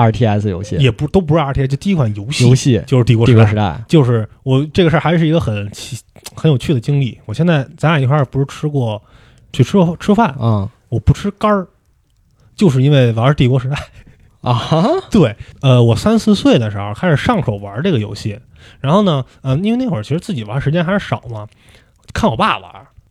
[0.00, 5.98] ？RTS 游戏，也不都不是 RTS，就第一款游戏游戏就是《帝国时代帝国》，时代，就是我这个事儿还是一个很奇
[6.34, 7.18] 很有趣的经历。
[7.26, 9.02] 我现在咱俩一块儿不是吃过
[9.52, 11.66] 去吃过吃饭，嗯，我不吃肝儿，
[12.54, 13.76] 就是因为玩《帝国时代》，
[14.48, 18.38] 啊哈，对，呃，我三四岁的时候开始上手玩这个游戏，
[18.80, 21.46] 然后呢，呃，因为那会儿其实自己玩时间还是少嘛，
[22.12, 22.70] 看我爸玩。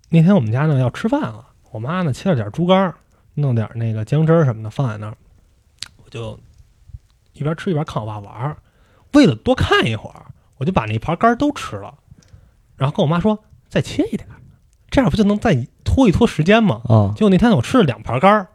[0.10, 2.96] 那天我们家呢要吃饭了，我妈呢切了点猪肝儿，
[3.36, 5.14] 弄点那个姜汁儿什么的放在那儿，
[6.04, 6.40] 我就
[7.40, 8.58] 一边吃一边看我爸玩儿。
[9.14, 10.26] 为了多看一会儿，
[10.58, 11.96] 我就把那盘肝儿都吃了，
[12.78, 14.36] 然后跟我妈说再切一点儿，
[14.90, 16.82] 这样不就能再拖一拖时间吗？
[16.86, 18.48] 啊，结果那天我吃了两盘肝儿，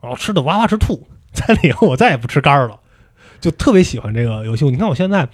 [0.00, 1.06] 然后吃的哇哇直吐。
[1.32, 2.80] 在那以后我再也不吃肝儿了，
[3.40, 4.64] 就特别喜欢这个游戏。
[4.64, 5.28] 你看我现在，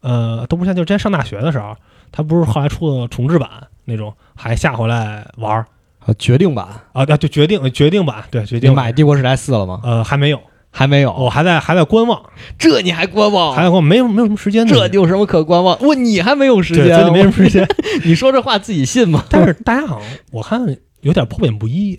[0.00, 1.74] 呃，都不像就之前上大学的时候，
[2.12, 3.48] 他不是后来出了重制版
[3.84, 5.66] 那种，还下回来玩儿
[6.00, 7.04] 啊决定版，啊？
[7.04, 9.80] 对，决定决定版，对决定版买《帝国时代四》了吗？
[9.82, 10.40] 呃还没有，
[10.78, 12.22] 还没有，我还在还在观望，
[12.56, 13.52] 这你还观望？
[13.52, 15.76] 还在观望，没有没有什么时间呢，这有什么可观望？
[15.80, 17.66] 我你还没有时，间，真的没什么时间。
[18.06, 19.24] 你说这话自己信吗？
[19.28, 20.64] 但是大家好像我看
[21.00, 21.98] 有点褒贬不一，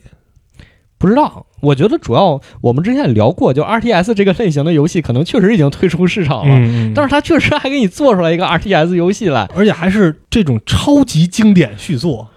[0.97, 6.55] 不知道，我觉得主要我们之前也聊过，就 R T S 这个类型的游戏，可能确实已经退出市场了。
[6.57, 12.30] 嗯但是它确实还给你做出来一个 R T S 游戏来，而且还是这种超级经典续作，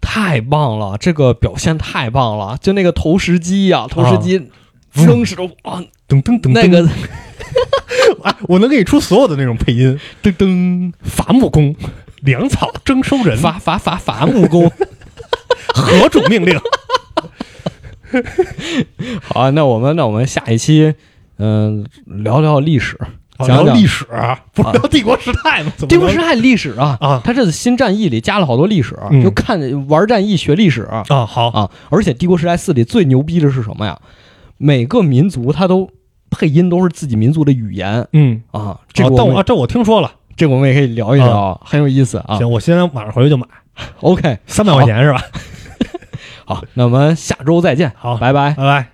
[0.00, 0.96] 太棒了！
[1.00, 4.50] 这个表现太棒了，就那个投石机呀、投石机
[4.92, 6.82] 扔石头啊，噔噔噔，那个
[8.22, 11.74] 啊，我能给你出所有的那种配音，噔噔伐木工、
[12.22, 14.70] 粮草征收人、伐伐伐伐木工。
[15.72, 16.58] 何种命令？
[19.22, 20.94] 好啊，那我们那我们下一期，
[21.38, 22.96] 嗯、聊聊历史，
[23.38, 24.04] 哦讲讲聊历史，
[24.52, 25.72] 不是聊帝国时代吗？
[25.88, 26.98] 帝国时代历史啊。
[27.00, 31.04] 啊它这次新战役里加了好多历史，嗯就看玩战役学历史啊？
[31.26, 31.70] 好，啊。
[31.88, 33.96] 而且帝国时代四里最牛逼的是什么呀？
[34.62, 35.88] 每个民族它都
[36.30, 38.78] 配音都是自己民族的语言嗯，啊。
[38.92, 40.12] 这个我啊，这我听说了。
[40.36, 42.36] 这个我们也可以聊一聊，很有意思啊。
[42.36, 43.46] 行，我现在晚上回去就买
[44.00, 45.22] ，OK，三百块钱是吧？
[46.44, 48.50] 好，那我们下周再见，好，拜拜。
[48.50, 48.86] 拜拜。